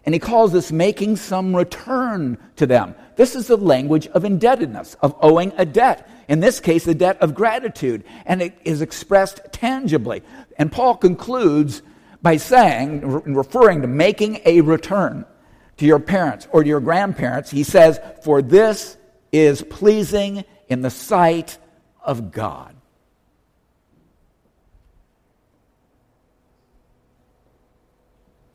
And 0.05 0.15
he 0.15 0.19
calls 0.19 0.51
this 0.51 0.71
making 0.71 1.17
some 1.17 1.55
return 1.55 2.37
to 2.55 2.65
them. 2.65 2.95
This 3.15 3.35
is 3.35 3.47
the 3.47 3.57
language 3.57 4.07
of 4.07 4.25
indebtedness, 4.25 4.95
of 5.01 5.15
owing 5.21 5.51
a 5.57 5.65
debt. 5.65 6.09
In 6.27 6.39
this 6.39 6.59
case, 6.59 6.85
the 6.85 6.95
debt 6.95 7.17
of 7.21 7.35
gratitude. 7.35 8.03
And 8.25 8.41
it 8.41 8.57
is 8.63 8.81
expressed 8.81 9.41
tangibly. 9.51 10.23
And 10.57 10.71
Paul 10.71 10.95
concludes 10.95 11.81
by 12.21 12.37
saying, 12.37 13.01
referring 13.01 13.81
to 13.81 13.87
making 13.87 14.39
a 14.45 14.61
return 14.61 15.25
to 15.77 15.85
your 15.85 15.99
parents 15.99 16.47
or 16.51 16.63
to 16.63 16.69
your 16.69 16.81
grandparents, 16.81 17.49
he 17.49 17.63
says, 17.63 17.99
For 18.23 18.41
this 18.41 18.97
is 19.31 19.61
pleasing 19.61 20.43
in 20.67 20.81
the 20.81 20.89
sight 20.89 21.57
of 22.01 22.31
God. 22.31 22.75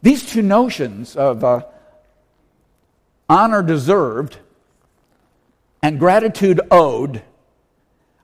These 0.05 0.27
two 0.27 0.43
notions 0.43 1.17
of 1.17 1.43
uh, 1.43 1.63
honor 3.27 3.63
deserved 3.63 4.37
and 5.83 5.99
gratitude 5.99 6.61
owed 6.71 7.23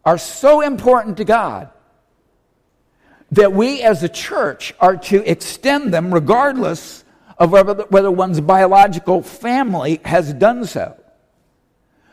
are 0.05 0.19
so 0.19 0.61
important 0.61 1.17
to 1.17 1.25
God 1.25 1.71
that 3.33 3.55
we 3.55 3.81
as 3.81 4.03
a 4.03 4.11
church 4.11 4.75
are 4.79 4.99
to 4.99 5.25
extend 5.25 5.91
them 5.91 6.13
regardless 6.13 7.03
of 7.39 7.53
whether 7.53 8.11
one's 8.11 8.43
biological 8.43 9.23
family 9.23 10.03
has 10.05 10.35
done 10.35 10.67
so. 10.67 11.03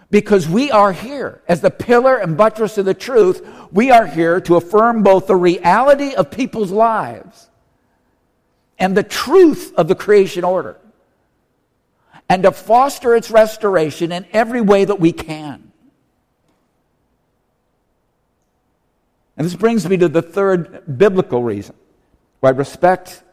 Because 0.10 0.48
we 0.48 0.72
are 0.72 0.94
here 0.94 1.42
as 1.46 1.60
the 1.60 1.72
pillar 1.72 2.16
and 2.16 2.38
buttress 2.38 2.78
of 2.78 2.86
the 2.86 2.94
truth, 2.94 3.46
we 3.74 3.92
are 3.92 4.08
here 4.08 4.40
to 4.40 4.56
affirm 4.56 5.04
both 5.04 5.28
the 5.28 5.36
reality 5.36 6.16
of 6.16 6.32
people's 6.32 6.72
lives 6.72 7.47
and 8.80 8.96
the 8.96 9.04
truth 9.04 9.74
of 9.76 9.88
the 9.88 9.96
creation 9.96 10.44
order 10.44 10.78
and 12.30 12.44
to 12.44 12.52
foster 12.52 13.16
its 13.16 13.32
restoration 13.32 14.12
in 14.12 14.26
every 14.34 14.62
way 14.62 14.86
that 14.86 15.00
we 15.00 15.12
can. 15.12 15.72
And 19.38 19.46
this 19.46 19.56
brings 19.56 19.88
me 19.88 19.98
to 19.98 20.08
the 20.08 20.22
third 20.22 20.98
biblical 20.98 21.44
reason 21.44 21.76
why 22.40 22.50
respect 22.50 23.24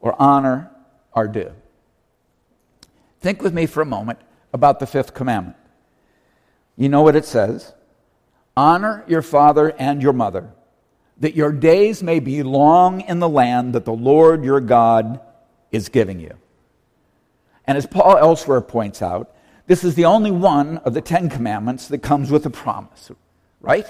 or 0.00 0.14
honor 0.20 0.70
are 1.12 1.28
due. 1.28 1.52
Think 3.20 3.42
with 3.42 3.54
me 3.54 3.66
for 3.66 3.80
a 3.80 3.86
moment 3.86 4.18
about 4.52 4.80
the 4.80 4.86
fifth 4.86 5.14
commandment. 5.14 5.56
You 6.76 6.88
know 6.88 7.02
what 7.02 7.16
it 7.16 7.24
says 7.24 7.72
Honor 8.56 9.04
your 9.06 9.22
father 9.22 9.70
and 9.78 10.02
your 10.02 10.12
mother, 10.12 10.52
that 11.20 11.36
your 11.36 11.52
days 11.52 12.02
may 12.02 12.18
be 12.18 12.42
long 12.42 13.02
in 13.02 13.18
the 13.18 13.28
land 13.28 13.74
that 13.74 13.84
the 13.84 13.92
Lord 13.92 14.44
your 14.44 14.60
God 14.60 15.20
is 15.70 15.88
giving 15.88 16.18
you. 16.18 16.34
And 17.66 17.78
as 17.78 17.86
Paul 17.86 18.16
elsewhere 18.16 18.60
points 18.60 19.02
out, 19.02 19.34
this 19.66 19.84
is 19.84 19.94
the 19.94 20.06
only 20.06 20.30
one 20.30 20.78
of 20.78 20.94
the 20.94 21.00
Ten 21.00 21.28
Commandments 21.28 21.88
that 21.88 21.98
comes 21.98 22.30
with 22.30 22.44
a 22.46 22.50
promise, 22.50 23.12
right? 23.60 23.86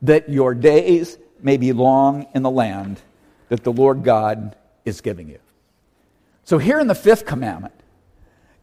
That 0.00 0.30
your 0.30 0.54
days 0.54 1.18
may 1.42 1.56
be 1.56 1.72
long 1.72 2.26
in 2.34 2.42
the 2.42 2.50
land 2.50 3.02
that 3.48 3.64
the 3.64 3.72
Lord 3.72 4.04
God 4.04 4.56
is 4.84 5.00
giving 5.00 5.28
you. 5.28 5.38
So, 6.44 6.58
here 6.58 6.78
in 6.78 6.86
the 6.86 6.94
fifth 6.94 7.26
commandment, 7.26 7.74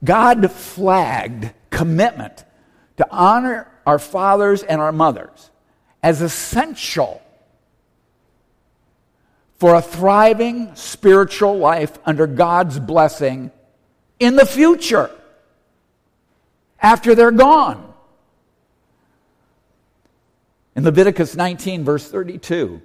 God 0.03 0.49
flagged 0.51 1.51
commitment 1.69 2.43
to 2.97 3.07
honor 3.11 3.71
our 3.85 3.99
fathers 3.99 4.63
and 4.63 4.81
our 4.81 4.91
mothers 4.91 5.51
as 6.01 6.21
essential 6.21 7.21
for 9.61 9.75
a 9.75 9.81
thriving 9.83 10.75
spiritual 10.75 11.55
life 11.55 11.95
under 12.03 12.25
God's 12.25 12.79
blessing 12.79 13.51
in 14.19 14.35
the 14.35 14.43
future 14.43 15.11
after 16.79 17.13
they're 17.13 17.29
gone. 17.29 17.93
In 20.75 20.83
Leviticus 20.83 21.35
19, 21.35 21.83
verse 21.83 22.09
32, 22.09 22.81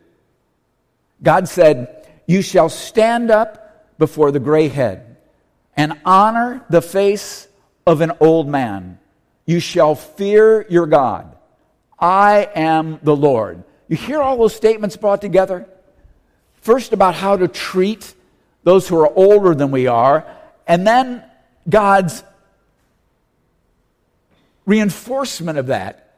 God 1.23 1.49
said, 1.49 2.07
You 2.27 2.43
shall 2.43 2.69
stand 2.69 3.31
up 3.31 3.97
before 3.97 4.31
the 4.31 4.39
gray 4.39 4.69
head 4.69 5.17
and 5.79 5.99
honor 6.05 6.63
the 6.69 6.83
face 6.83 7.49
of 7.87 8.03
an 8.03 8.13
old 8.21 8.49
man 8.49 8.99
you 9.47 9.61
shall 9.61 9.95
fear 9.95 10.67
your 10.69 10.87
God. 10.87 11.35
I 11.99 12.51
am 12.55 13.01
the 13.03 13.17
Lord. 13.17 13.65
You 13.89 13.97
hear 13.97 14.21
all 14.21 14.37
those 14.37 14.55
statements 14.55 14.99
brought 14.99 15.23
together? 15.23 15.67
First, 16.67 16.93
about 16.93 17.15
how 17.15 17.37
to 17.37 17.47
treat 17.47 18.13
those 18.65 18.89
who 18.89 18.99
are 18.99 19.13
older 19.15 19.55
than 19.55 19.71
we 19.71 19.87
are, 19.87 20.27
and 20.67 20.85
then 20.85 21.23
God's 21.71 22.25
reinforcement 24.65 25.59
of 25.59 25.69
that. 25.69 26.17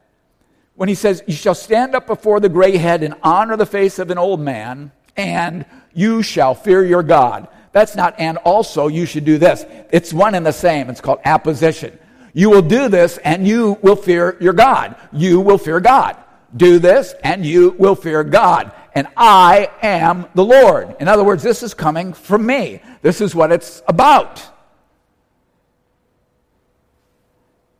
When 0.74 0.88
he 0.88 0.94
says, 0.94 1.22
You 1.26 1.34
shall 1.34 1.54
stand 1.54 1.94
up 1.94 2.06
before 2.06 2.40
the 2.40 2.48
gray 2.48 2.78
head 2.78 3.02
and 3.02 3.14
honor 3.22 3.58
the 3.58 3.66
face 3.66 3.98
of 3.98 4.10
an 4.10 4.16
old 4.16 4.40
man, 4.40 4.90
and 5.18 5.66
you 5.92 6.22
shall 6.22 6.54
fear 6.54 6.82
your 6.82 7.02
God. 7.02 7.48
That's 7.72 7.94
not, 7.94 8.14
and 8.18 8.38
also 8.38 8.88
you 8.88 9.04
should 9.04 9.26
do 9.26 9.36
this. 9.36 9.66
It's 9.92 10.14
one 10.14 10.34
and 10.34 10.46
the 10.46 10.52
same. 10.52 10.88
It's 10.88 11.02
called 11.02 11.18
apposition. 11.26 11.98
You 12.32 12.48
will 12.48 12.62
do 12.62 12.88
this 12.88 13.18
and 13.18 13.46
you 13.46 13.76
will 13.82 13.96
fear 13.96 14.38
your 14.40 14.54
God. 14.54 14.96
You 15.12 15.40
will 15.40 15.58
fear 15.58 15.78
God. 15.78 16.16
Do 16.56 16.78
this 16.78 17.12
and 17.22 17.44
you 17.44 17.76
will 17.78 17.94
fear 17.94 18.24
God. 18.24 18.72
And 18.98 19.06
I 19.16 19.70
am 19.80 20.26
the 20.34 20.44
Lord. 20.44 20.96
In 20.98 21.06
other 21.06 21.22
words, 21.22 21.40
this 21.40 21.62
is 21.62 21.72
coming 21.72 22.12
from 22.12 22.44
me. 22.44 22.80
This 23.00 23.20
is 23.20 23.32
what 23.32 23.52
it's 23.52 23.80
about. 23.86 24.44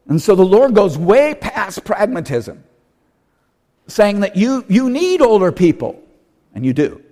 And 0.07 0.23
so 0.23 0.37
the 0.37 0.45
Lord 0.45 0.77
goes 0.77 0.97
way 0.97 1.35
past 1.35 1.85
pragmatism, 1.85 2.63
saying 3.89 4.21
that 4.21 4.37
you, 4.37 4.65
you 4.69 4.91
need 4.91 5.21
older 5.21 5.51
people, 5.51 6.01
and 6.55 6.65
you 6.65 6.73
do. 6.73 7.03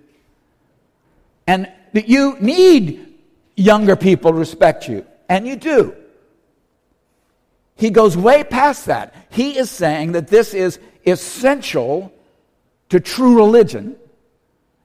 And 1.48 1.68
that 1.92 2.08
you 2.08 2.36
need 2.38 3.12
younger 3.56 3.96
people 3.96 4.30
to 4.30 4.38
respect 4.38 4.88
you, 4.88 5.04
and 5.28 5.48
you 5.48 5.56
do. 5.56 5.96
He 7.74 7.90
goes 7.90 8.16
way 8.16 8.44
past 8.44 8.86
that. 8.86 9.16
He 9.30 9.58
is 9.58 9.68
saying 9.68 10.12
that 10.12 10.28
this 10.28 10.54
is 10.54 10.78
essential 11.04 12.12
to 12.90 13.00
true 13.00 13.36
religion 13.36 13.96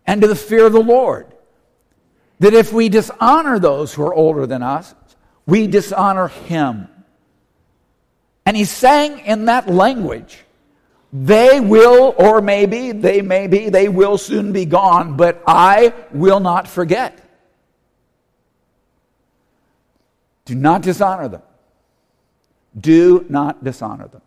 and 0.06 0.22
to 0.22 0.28
the 0.28 0.36
fear 0.36 0.66
of 0.66 0.74
the 0.74 0.82
Lord. 0.82 1.28
That 2.40 2.54
if 2.54 2.74
we 2.74 2.90
dishonor 2.90 3.60
those 3.60 3.94
who 3.94 4.04
are 4.04 4.14
older 4.14 4.48
than 4.48 4.64
us, 4.64 4.96
we 5.46 5.68
dishonor 5.68 6.28
Him. 6.28 6.88
And 8.46 8.58
he's 8.58 8.72
saying 8.72 9.20
in 9.20 9.46
that 9.46 9.70
language, 9.70 10.44
they 11.14 11.60
will, 11.60 12.16
or 12.18 12.42
maybe, 12.42 12.92
they 12.92 13.22
may 13.22 13.48
be, 13.48 13.70
they 13.70 13.90
will 13.90 14.18
soon 14.18 14.54
be 14.54 14.66
gone, 14.66 15.18
but 15.18 15.44
I 15.46 15.94
will 16.12 16.40
not 16.40 16.68
forget. 16.68 17.18
Do 20.46 20.56
not 20.56 20.82
dishonor 20.82 21.28
them. 21.28 21.42
Do 22.80 23.26
not 23.30 23.64
dishonor 23.64 24.08
them. 24.08 24.22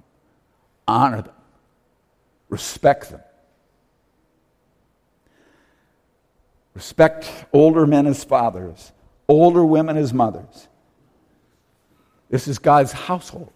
Honor 0.87 1.23
them. 1.23 1.35
Respect 2.51 3.11
them. 3.11 3.21
Respect 6.75 7.47
older 7.53 7.87
men 7.87 8.07
as 8.07 8.25
fathers, 8.25 8.93
older 9.29 9.65
women 9.65 9.97
as 9.97 10.13
mothers. 10.13 10.69
This 12.29 12.49
is 12.49 12.59
God's 12.59 12.93
household. 12.93 13.53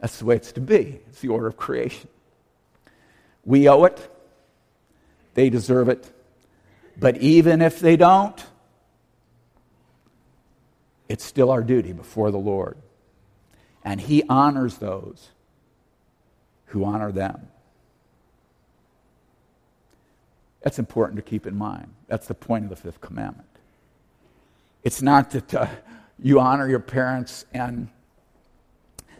That's 0.00 0.18
the 0.18 0.26
way 0.26 0.36
it's 0.36 0.52
to 0.52 0.60
be. 0.60 1.00
It's 1.08 1.20
the 1.20 1.28
order 1.28 1.46
of 1.46 1.56
creation. 1.56 2.08
We 3.44 3.68
owe 3.68 3.84
it, 3.84 4.10
they 5.34 5.48
deserve 5.50 5.88
it. 5.88 6.12
But 6.98 7.18
even 7.18 7.62
if 7.62 7.80
they 7.80 7.96
don't, 7.96 8.44
it's 11.08 11.24
still 11.24 11.50
our 11.50 11.62
duty 11.62 11.92
before 11.92 12.30
the 12.30 12.38
Lord 12.38 12.76
and 13.86 14.00
he 14.00 14.24
honors 14.28 14.78
those 14.78 15.30
who 16.66 16.84
honor 16.84 17.12
them. 17.12 17.46
That's 20.66 20.80
important 20.80 21.14
to 21.14 21.22
keep 21.22 21.46
in 21.46 21.56
mind. 21.56 21.94
That's 22.08 22.26
the 22.26 22.34
point 22.34 22.64
of 22.64 22.70
the 22.70 22.74
fifth 22.74 23.00
commandment. 23.00 23.46
It's 24.82 25.00
not 25.00 25.30
that 25.30 25.54
uh, 25.54 25.68
you 26.18 26.40
honor 26.40 26.68
your 26.68 26.80
parents 26.80 27.44
and 27.54 27.86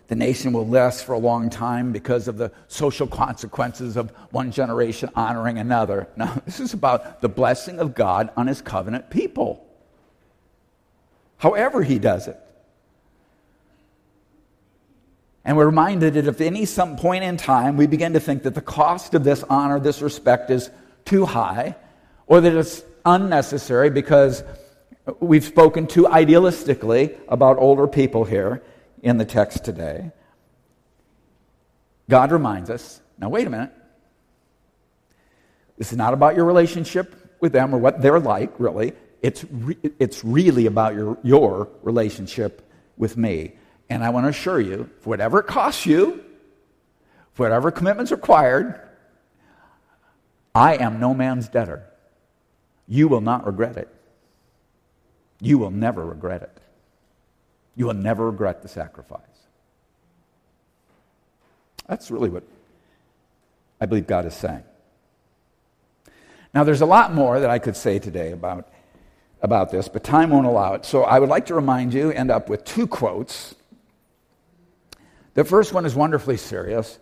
the 0.09 0.17
nation 0.17 0.53
will 0.53 0.67
last 0.67 1.05
for 1.05 1.13
a 1.13 1.21
long 1.21 1.49
time 1.49 1.93
because 1.93 2.27
of 2.27 2.37
the 2.37 2.51
social 2.67 3.07
consequences 3.07 3.97
of 3.97 4.11
one 4.33 4.51
generation 4.51 5.09
honoring 5.15 5.59
another. 5.59 6.09
No, 6.17 6.27
this 6.47 6.59
is 6.59 6.75
about 6.75 7.21
the 7.21 7.29
blessing 7.29 7.79
of 7.79 7.95
God 7.95 8.31
on 8.37 8.49
his 8.49 8.61
covenant 8.61 9.09
people. 9.09 9.65
However, 11.37 11.85
he 11.85 12.01
does 12.01 12.27
it. 12.27 12.41
And 15.45 15.57
we're 15.57 15.67
reminded 15.67 16.15
that 16.15 16.27
if 16.27 16.41
any 16.41 16.65
some 16.65 16.97
point 16.97 17.23
in 17.23 17.37
time 17.37 17.77
we 17.77 17.87
begin 17.87 18.15
to 18.15 18.21
think 18.21 18.43
that 18.43 18.57
the 18.57 18.61
cost 18.61 19.15
of 19.15 19.23
this 19.23 19.45
honor, 19.45 19.79
this 19.79 20.03
respect 20.03 20.51
is 20.51 20.71
too 21.07 21.25
high, 21.25 21.77
or 22.27 22.41
that 22.41 22.55
it's 22.55 22.83
unnecessary 23.05 23.89
because 23.89 24.43
we've 25.21 25.45
spoken 25.45 25.87
too 25.87 26.05
idealistically 26.05 27.17
about 27.29 27.59
older 27.59 27.87
people 27.87 28.25
here 28.25 28.63
in 29.03 29.17
the 29.17 29.25
text 29.25 29.65
today, 29.65 30.11
God 32.11 32.33
reminds 32.33 32.71
us 32.71 33.01
now, 33.19 33.29
wait 33.31 33.47
a 33.47 33.51
minute. 33.51 33.73
This 35.79 35.93
is 35.93 35.99
not 35.99 36.13
about 36.13 36.37
your 36.37 36.45
relationship 36.45 37.15
with 37.41 37.53
them 37.53 37.75
or 37.75 37.79
what 37.79 38.03
they're 38.03 38.21
like, 38.21 38.59
really. 38.59 38.93
It's, 39.23 39.45
re- 39.51 39.79
it's 39.99 40.25
really 40.25 40.67
about 40.67 40.95
your, 40.95 41.19
your 41.23 41.69
relationship 41.83 42.63
with 42.97 43.17
me. 43.17 43.53
And 43.89 44.05
I 44.05 44.11
want 44.11 44.25
to 44.25 44.31
assure 44.31 44.61
you, 44.61 44.91
for 45.01 45.11
whatever 45.11 45.41
it 45.41 45.47
costs 45.47 45.87
you, 45.87 46.25
for 47.33 47.45
whatever 47.45 47.71
commitment's 47.71 48.11
required, 48.11 48.81
I 50.57 50.77
am 50.77 50.99
no 50.99 51.13
man's 51.13 51.49
debtor. 51.49 51.85
You 52.89 53.09
will 53.09 53.21
not 53.21 53.45
regret 53.45 53.77
it. 53.77 53.89
you 55.39 55.59
will 55.59 55.71
never 55.71 56.03
regret 56.03 56.41
it. 56.41 56.59
You 57.75 57.85
will 57.85 57.95
never 57.95 58.31
regret 58.31 58.63
the 58.63 58.69
sacrifice. 58.69 59.21
That's 61.87 62.11
really 62.11 62.31
what 62.31 62.43
I 63.83 63.85
believe 63.85 64.07
God 64.07 64.25
is 64.25 64.35
saying. 64.35 64.65
Now, 66.55 66.65
there's 66.65 66.81
a 66.81 66.87
lot 66.87 67.13
more 67.13 67.39
that 67.39 67.51
I 67.51 67.59
could 67.59 67.77
say 67.77 67.99
today 67.99 68.33
about, 68.33 68.67
about 69.43 69.71
this, 69.71 69.89
but 69.89 70.03
time 70.03 70.31
won't 70.31 70.47
allow 70.47 70.73
it. 70.73 70.87
So 70.87 71.03
I 71.03 71.19
would 71.19 71.29
like 71.29 71.47
to 71.47 71.55
remind 71.55 71.93
you, 71.93 72.11
end 72.11 72.31
up 72.31 72.49
with 72.49 72.65
two 72.65 72.87
quotes. 72.87 73.55
The 75.35 75.45
first 75.45 75.75
one 75.75 75.85
is 75.85 75.95
wonderfully 75.95 76.39
serious, 76.39 76.99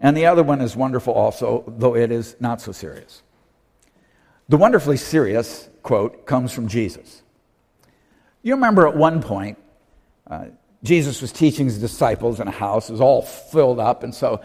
and 0.00 0.16
the 0.16 0.26
other 0.26 0.42
one 0.42 0.60
is 0.60 0.76
wonderful 0.76 1.12
also, 1.12 1.64
though 1.66 1.96
it 1.96 2.10
is 2.10 2.36
not 2.40 2.60
so 2.60 2.72
serious. 2.72 3.22
The 4.48 4.56
wonderfully 4.56 4.96
serious 4.96 5.68
quote 5.82 6.26
comes 6.26 6.52
from 6.52 6.68
Jesus. 6.68 7.22
You 8.42 8.54
remember 8.54 8.86
at 8.86 8.96
one 8.96 9.20
point, 9.20 9.58
uh, 10.30 10.46
Jesus 10.82 11.20
was 11.20 11.32
teaching 11.32 11.66
his 11.66 11.78
disciples 11.78 12.40
in 12.40 12.48
a 12.48 12.52
house. 12.52 12.88
It 12.88 12.92
was 12.92 13.00
all 13.00 13.22
filled 13.22 13.80
up. 13.80 14.02
And 14.04 14.14
so 14.14 14.40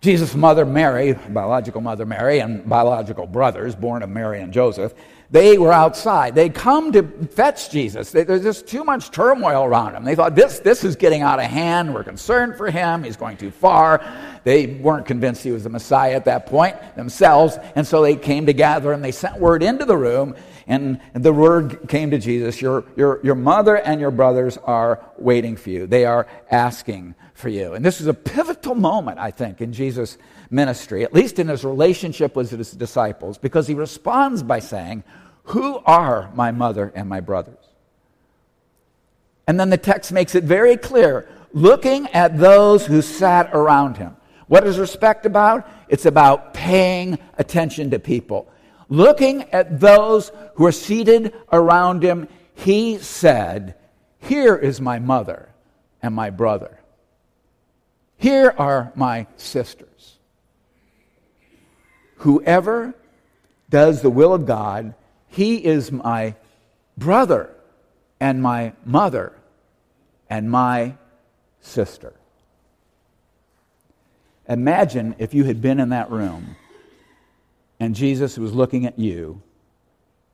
Jesus' 0.00 0.34
mother 0.34 0.64
Mary, 0.64 1.12
biological 1.12 1.82
mother 1.82 2.06
Mary, 2.06 2.38
and 2.38 2.66
biological 2.66 3.26
brothers, 3.26 3.74
born 3.74 4.02
of 4.02 4.08
Mary 4.08 4.40
and 4.40 4.50
Joseph, 4.50 4.94
they 5.30 5.58
were 5.58 5.72
outside. 5.72 6.34
They'd 6.34 6.54
come 6.54 6.90
to 6.92 7.02
fetch 7.02 7.70
Jesus. 7.70 8.10
There's 8.10 8.42
just 8.42 8.66
too 8.66 8.82
much 8.82 9.10
turmoil 9.10 9.62
around 9.62 9.94
him. 9.94 10.04
They 10.04 10.16
thought, 10.16 10.34
this, 10.34 10.58
this 10.58 10.82
is 10.82 10.96
getting 10.96 11.22
out 11.22 11.38
of 11.38 11.44
hand. 11.44 11.94
We're 11.94 12.02
concerned 12.02 12.56
for 12.56 12.70
him. 12.70 13.04
He's 13.04 13.16
going 13.16 13.36
too 13.36 13.50
far. 13.50 14.02
They 14.42 14.66
weren't 14.66 15.06
convinced 15.06 15.44
he 15.44 15.52
was 15.52 15.64
the 15.64 15.70
Messiah 15.70 16.14
at 16.14 16.24
that 16.24 16.46
point 16.46 16.76
themselves. 16.96 17.58
And 17.76 17.86
so 17.86 18.02
they 18.02 18.16
came 18.16 18.44
together 18.44 18.92
and 18.92 19.04
they 19.04 19.12
sent 19.12 19.38
word 19.38 19.62
into 19.62 19.84
the 19.84 19.96
room. 19.96 20.34
And 20.66 21.00
the 21.12 21.32
word 21.32 21.88
came 21.88 22.10
to 22.10 22.18
Jesus 22.18 22.60
your, 22.60 22.84
your, 22.96 23.20
your 23.22 23.34
mother 23.34 23.76
and 23.76 24.00
your 24.00 24.10
brothers 24.10 24.56
are 24.56 25.04
waiting 25.18 25.56
for 25.56 25.70
you. 25.70 25.86
They 25.86 26.06
are 26.06 26.26
asking 26.50 27.14
for 27.40 27.48
you. 27.48 27.74
And 27.74 27.84
this 27.84 28.00
is 28.00 28.06
a 28.06 28.14
pivotal 28.14 28.74
moment, 28.74 29.18
I 29.18 29.30
think, 29.30 29.60
in 29.60 29.72
Jesus' 29.72 30.18
ministry, 30.50 31.02
at 31.02 31.14
least 31.14 31.38
in 31.38 31.48
his 31.48 31.64
relationship 31.64 32.36
with 32.36 32.50
his 32.50 32.72
disciples, 32.72 33.38
because 33.38 33.66
he 33.66 33.74
responds 33.74 34.42
by 34.42 34.60
saying, 34.60 35.02
Who 35.44 35.78
are 35.78 36.30
my 36.34 36.52
mother 36.52 36.92
and 36.94 37.08
my 37.08 37.20
brothers? 37.20 37.56
And 39.46 39.58
then 39.58 39.70
the 39.70 39.78
text 39.78 40.12
makes 40.12 40.34
it 40.34 40.44
very 40.44 40.76
clear 40.76 41.28
looking 41.52 42.06
at 42.08 42.38
those 42.38 42.86
who 42.86 43.02
sat 43.02 43.50
around 43.52 43.96
him. 43.96 44.16
What 44.46 44.66
is 44.66 44.78
respect 44.78 45.26
about? 45.26 45.68
It's 45.88 46.06
about 46.06 46.54
paying 46.54 47.18
attention 47.38 47.90
to 47.90 47.98
people. 47.98 48.48
Looking 48.88 49.44
at 49.50 49.80
those 49.80 50.32
who 50.54 50.66
are 50.66 50.72
seated 50.72 51.34
around 51.52 52.02
him, 52.02 52.28
he 52.54 52.98
said, 52.98 53.76
Here 54.18 54.56
is 54.56 54.80
my 54.80 54.98
mother 54.98 55.48
and 56.02 56.14
my 56.14 56.30
brother. 56.30 56.79
Here 58.20 58.54
are 58.58 58.92
my 58.94 59.26
sisters. 59.38 60.18
Whoever 62.16 62.94
does 63.70 64.02
the 64.02 64.10
will 64.10 64.34
of 64.34 64.44
God, 64.44 64.94
he 65.28 65.64
is 65.64 65.90
my 65.90 66.34
brother 66.98 67.48
and 68.20 68.42
my 68.42 68.74
mother 68.84 69.32
and 70.28 70.50
my 70.50 70.96
sister. 71.62 72.12
Imagine 74.46 75.14
if 75.18 75.32
you 75.32 75.44
had 75.44 75.62
been 75.62 75.80
in 75.80 75.88
that 75.88 76.10
room 76.10 76.56
and 77.80 77.94
Jesus 77.94 78.36
was 78.36 78.52
looking 78.52 78.84
at 78.84 78.98
you 78.98 79.40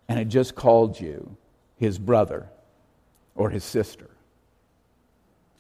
and 0.09 0.19
had 0.19 0.29
just 0.29 0.57
called 0.57 0.99
you 0.99 1.37
his 1.77 2.01
brother 2.01 2.49
or 3.37 3.51
his 3.51 3.63
sister 3.63 4.11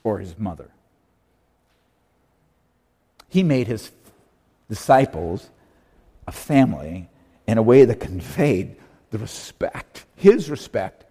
or 0.03 0.19
his 0.19 0.37
mother. 0.37 0.71
He 3.37 3.43
made 3.43 3.67
his 3.67 3.91
disciples 4.71 5.51
a 6.27 6.33
family 6.33 7.11
in 7.47 7.59
a 7.59 7.63
way 7.63 7.85
that 7.85 8.01
conveyed 8.01 8.77
the 9.11 9.19
respect, 9.19 10.07
his 10.15 10.49
respect 10.49 11.05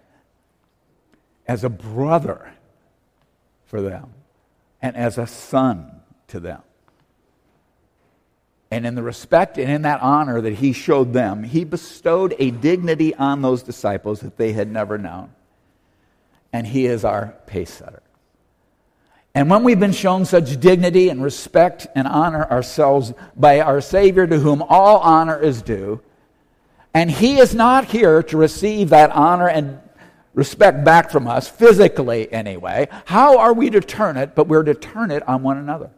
as 1.48 1.64
a 1.64 1.70
brother 1.70 2.52
for 3.68 3.80
them 3.80 4.10
and 4.82 4.96
as 4.96 5.20
a 5.20 5.28
son 5.28 6.02
to 6.30 6.40
them. 6.40 6.64
And 8.72 8.88
in 8.88 8.96
the 8.96 9.04
respect 9.04 9.60
and 9.60 9.70
in 9.70 9.84
that 9.84 10.02
honor 10.02 10.42
that 10.42 10.56
he 10.56 10.74
showed 10.74 11.14
them, 11.14 11.44
he 11.44 11.64
bestowed 11.64 12.34
a 12.40 12.50
dignity 12.50 13.14
on 13.14 13.44
those 13.44 13.62
disciples 13.62 14.22
that 14.22 14.38
they 14.38 14.52
had 14.52 14.72
never 14.72 14.98
known. 14.98 15.30
And 16.52 16.66
he 16.66 16.88
is 16.88 17.06
our 17.06 17.36
pace 17.46 17.72
setter. 17.72 18.02
And 19.36 19.50
when 19.50 19.64
we've 19.66 19.80
been 19.80 19.92
shown 19.92 20.24
such 20.24 20.62
dignity 20.62 21.10
and 21.10 21.22
respect 21.22 21.88
and 21.94 22.08
honor 22.08 22.50
ourselves 22.50 23.14
by 23.36 23.60
our 23.60 23.82
Savior, 23.82 24.26
to 24.26 24.40
whom 24.40 24.62
all 24.62 25.00
honor 25.00 25.38
is 25.38 25.62
due, 25.62 26.00
and 26.94 27.12
He 27.12 27.38
is 27.38 27.54
not 27.54 27.86
here 27.86 28.24
to 28.24 28.38
receive 28.38 28.90
that 28.90 29.12
honor 29.12 29.50
and 29.50 29.80
respect 30.34 30.86
back 30.86 31.12
from 31.12 31.28
us, 31.28 31.50
physically 31.50 32.32
anyway, 32.32 32.88
how 33.04 33.38
are 33.38 33.54
we 33.54 33.70
to 33.70 33.82
turn 33.82 34.16
it? 34.16 34.36
But 34.36 34.48
we're 34.48 34.64
to 34.64 34.74
turn 34.74 35.12
it 35.12 35.28
on 35.28 35.44
one 35.44 35.58
another. 35.58 35.92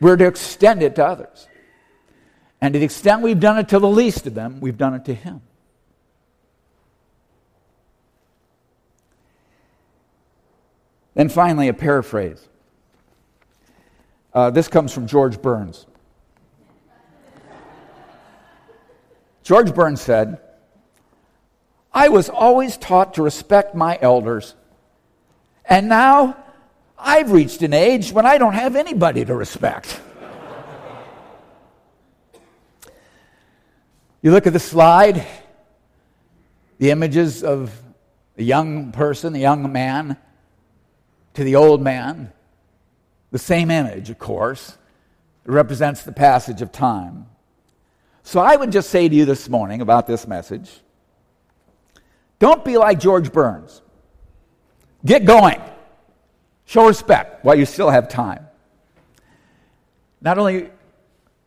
We're 0.00 0.16
to 0.16 0.26
extend 0.26 0.84
it 0.84 0.94
to 0.96 1.04
others. 1.04 1.48
And 2.60 2.72
to 2.74 2.78
the 2.78 2.84
extent 2.84 3.22
we've 3.22 3.40
done 3.40 3.58
it 3.58 3.68
to 3.70 3.80
the 3.80 3.88
least 3.88 4.28
of 4.28 4.34
them, 4.34 4.60
we've 4.60 4.78
done 4.78 4.94
it 4.94 5.04
to 5.06 5.14
Him. 5.14 5.42
Then 11.14 11.28
finally, 11.28 11.68
a 11.68 11.74
paraphrase. 11.74 12.48
Uh, 14.32 14.50
this 14.50 14.66
comes 14.66 14.92
from 14.92 15.06
George 15.06 15.40
Burns. 15.40 15.86
George 19.44 19.72
Burns 19.74 20.00
said, 20.00 20.40
I 21.92 22.08
was 22.08 22.28
always 22.28 22.76
taught 22.76 23.14
to 23.14 23.22
respect 23.22 23.76
my 23.76 23.96
elders, 24.00 24.56
and 25.64 25.88
now 25.88 26.36
I've 26.98 27.30
reached 27.30 27.62
an 27.62 27.72
age 27.72 28.10
when 28.10 28.26
I 28.26 28.38
don't 28.38 28.54
have 28.54 28.74
anybody 28.74 29.24
to 29.24 29.34
respect. 29.36 30.00
you 34.22 34.32
look 34.32 34.48
at 34.48 34.52
the 34.52 34.58
slide, 34.58 35.24
the 36.78 36.90
images 36.90 37.44
of 37.44 37.70
a 38.36 38.42
young 38.42 38.90
person, 38.90 39.36
a 39.36 39.38
young 39.38 39.70
man, 39.70 40.16
to 41.34 41.44
the 41.44 41.56
old 41.56 41.82
man. 41.82 42.32
The 43.30 43.38
same 43.38 43.70
image, 43.70 44.10
of 44.10 44.18
course. 44.18 44.76
Represents 45.44 46.02
the 46.02 46.12
passage 46.12 46.62
of 46.62 46.72
time. 46.72 47.26
So 48.22 48.40
I 48.40 48.56
would 48.56 48.72
just 48.72 48.88
say 48.88 49.08
to 49.08 49.14
you 49.14 49.26
this 49.26 49.48
morning 49.48 49.82
about 49.82 50.06
this 50.06 50.26
message 50.26 50.80
don't 52.38 52.64
be 52.64 52.76
like 52.76 52.98
George 52.98 53.32
Burns. 53.32 53.80
Get 55.04 55.24
going. 55.24 55.60
Show 56.66 56.86
respect 56.86 57.44
while 57.44 57.54
you 57.54 57.66
still 57.66 57.90
have 57.90 58.08
time. 58.08 58.46
Not 60.20 60.38
only 60.38 60.70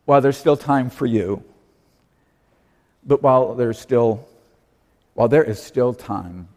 while 0.04 0.20
there's 0.20 0.36
still 0.36 0.56
time 0.56 0.90
for 0.90 1.06
you, 1.06 1.42
but 3.04 3.22
while 3.22 3.54
there's 3.54 3.78
still 3.78 4.26
while 5.14 5.28
there 5.28 5.42
is 5.42 5.60
still 5.60 5.92
time 5.92 6.48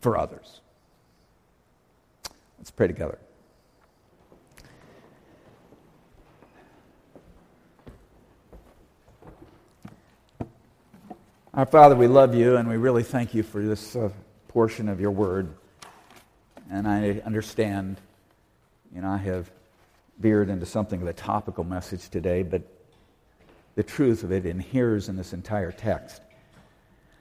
for 0.00 0.18
others. 0.18 0.60
Let's 2.60 2.70
pray 2.70 2.88
together. 2.88 3.18
Our 11.54 11.64
Father, 11.64 11.96
we 11.96 12.06
love 12.06 12.34
you 12.34 12.56
and 12.56 12.68
we 12.68 12.76
really 12.76 13.02
thank 13.02 13.32
you 13.32 13.42
for 13.42 13.62
this 13.62 13.96
uh, 13.96 14.10
portion 14.48 14.90
of 14.90 15.00
your 15.00 15.10
word. 15.10 15.54
And 16.70 16.86
I 16.86 17.22
understand, 17.24 17.98
you 18.94 19.00
know, 19.00 19.08
I 19.08 19.16
have 19.16 19.50
veered 20.18 20.50
into 20.50 20.66
something 20.66 21.00
of 21.00 21.08
a 21.08 21.14
topical 21.14 21.64
message 21.64 22.10
today, 22.10 22.42
but 22.42 22.60
the 23.74 23.82
truth 23.82 24.22
of 24.22 24.32
it 24.32 24.44
inheres 24.44 25.08
in 25.08 25.16
this 25.16 25.32
entire 25.32 25.72
text. 25.72 26.20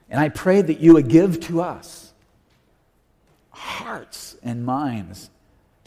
And 0.09 0.19
I 0.19 0.27
pray 0.27 0.61
that 0.61 0.81
you 0.81 0.95
would 0.95 1.07
give 1.07 1.39
to 1.47 1.61
us 1.61 2.11
hearts 3.51 4.35
and 4.43 4.65
minds 4.65 5.29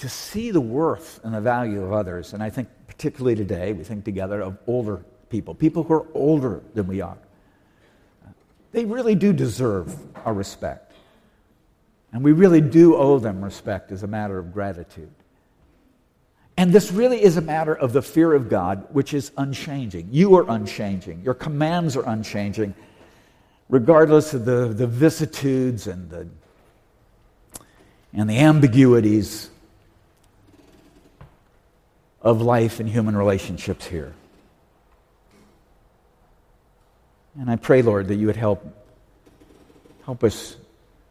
to 0.03 0.09
see 0.09 0.50
the 0.50 0.61
worth 0.61 1.20
and 1.22 1.32
the 1.32 1.40
value 1.40 1.80
of 1.80 1.92
others. 1.92 2.32
And 2.32 2.42
I 2.42 2.50
think, 2.50 2.68
particularly 2.88 3.36
today, 3.36 3.72
we 3.72 3.84
think 3.84 4.05
together 4.05 4.40
of 4.40 4.59
older 4.66 5.05
people, 5.30 5.55
people 5.55 5.84
who 5.84 5.94
are 5.94 6.07
older 6.12 6.61
than 6.74 6.88
we 6.88 7.00
are. 7.00 7.16
They 8.72 8.84
really 8.84 9.14
do 9.14 9.32
deserve 9.32 9.96
our 10.26 10.34
respect. 10.34 10.92
And 12.12 12.24
we 12.24 12.32
really 12.32 12.61
do 12.61 12.96
owe 12.96 13.20
them 13.20 13.44
respect 13.44 13.92
as 13.92 14.03
a 14.03 14.09
matter 14.09 14.40
of 14.40 14.53
gratitude. 14.53 15.12
And 16.57 16.72
this 16.72 16.90
really 16.90 17.22
is 17.22 17.36
a 17.36 17.40
matter 17.40 17.72
of 17.72 17.92
the 17.92 18.03
fear 18.03 18.34
of 18.34 18.48
God, 18.48 18.88
which 18.90 19.14
is 19.14 19.30
unchanging. 19.36 20.09
You 20.11 20.34
are 20.34 20.50
unchanging. 20.50 21.22
Your 21.22 21.34
commands 21.34 21.96
are 21.96 22.09
unchanging. 22.09 22.74
regardless 23.68 24.34
of 24.34 24.44
the, 24.44 24.68
the 24.68 24.86
vicissitudes 24.86 25.86
and 25.86 26.11
the, 26.11 26.28
and 28.12 28.28
the 28.28 28.38
ambiguities 28.38 29.48
of 32.23 32.41
life 32.41 32.81
and 32.81 32.89
human 32.89 33.16
relationships 33.16 33.87
here. 33.87 34.14
And 37.39 37.51
I 37.51 37.57
pray, 37.57 37.83
Lord, 37.83 38.09
that 38.09 38.14
you 38.14 38.27
would 38.27 38.37
help, 38.37 38.64
help 40.05 40.23
us 40.23 40.57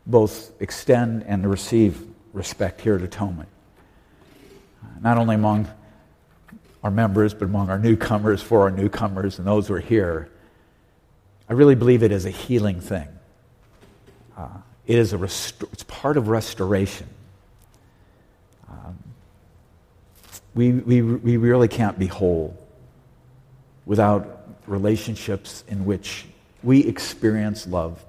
both 0.05 0.51
extend 0.61 1.23
and 1.27 1.47
receive 1.49 2.01
respect 2.33 2.81
here 2.81 2.95
at 2.95 3.01
Atonement. 3.01 3.49
Not 5.01 5.17
only 5.17 5.35
among 5.35 5.67
our 6.83 6.91
members, 6.91 7.33
but 7.33 7.45
among 7.45 7.69
our 7.69 7.79
newcomers, 7.79 8.41
for 8.41 8.61
our 8.61 8.71
newcomers 8.71 9.37
and 9.37 9.47
those 9.47 9.67
who 9.67 9.73
are 9.75 9.79
here. 9.79 10.29
I 11.49 11.53
really 11.53 11.75
believe 11.75 12.01
it 12.03 12.11
is 12.11 12.25
a 12.25 12.31
healing 12.31 12.79
thing. 12.79 13.07
Uh, 14.37 14.47
it 14.87 14.97
is 14.97 15.13
a 15.13 15.17
rest- 15.17 15.63
it's 15.71 15.83
part 15.83 16.17
of 16.17 16.27
restoration. 16.27 17.07
Um, 18.69 18.97
we, 20.53 20.71
we, 20.71 21.01
we 21.01 21.37
really 21.37 21.67
can't 21.67 21.97
be 21.97 22.07
whole 22.07 22.57
without 23.85 24.47
relationships 24.67 25.63
in 25.67 25.85
which 25.85 26.25
we 26.63 26.85
experience 26.85 27.67
love 27.67 28.03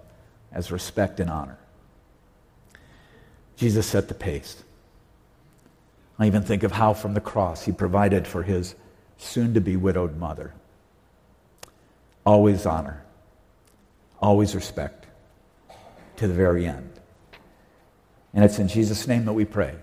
as 0.52 0.70
respect 0.70 1.20
and 1.20 1.30
honor. 1.30 1.58
Jesus 3.56 3.86
set 3.86 4.08
the 4.08 4.14
pace. 4.14 4.62
I 6.18 6.26
even 6.26 6.42
think 6.42 6.62
of 6.62 6.72
how 6.72 6.94
from 6.94 7.14
the 7.14 7.20
cross 7.20 7.64
he 7.64 7.72
provided 7.72 8.26
for 8.26 8.42
his 8.42 8.74
soon 9.18 9.54
to 9.54 9.60
be 9.60 9.76
widowed 9.76 10.16
mother. 10.16 10.52
Always 12.24 12.66
honor, 12.66 13.02
always 14.20 14.54
respect 14.54 15.06
to 16.16 16.28
the 16.28 16.34
very 16.34 16.66
end. 16.66 16.90
And 18.34 18.44
it's 18.44 18.58
in 18.58 18.68
Jesus' 18.68 19.06
name 19.06 19.24
that 19.24 19.32
we 19.32 19.44
pray. 19.44 19.74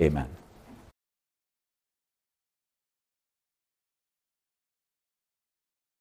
Amen. 0.00 0.35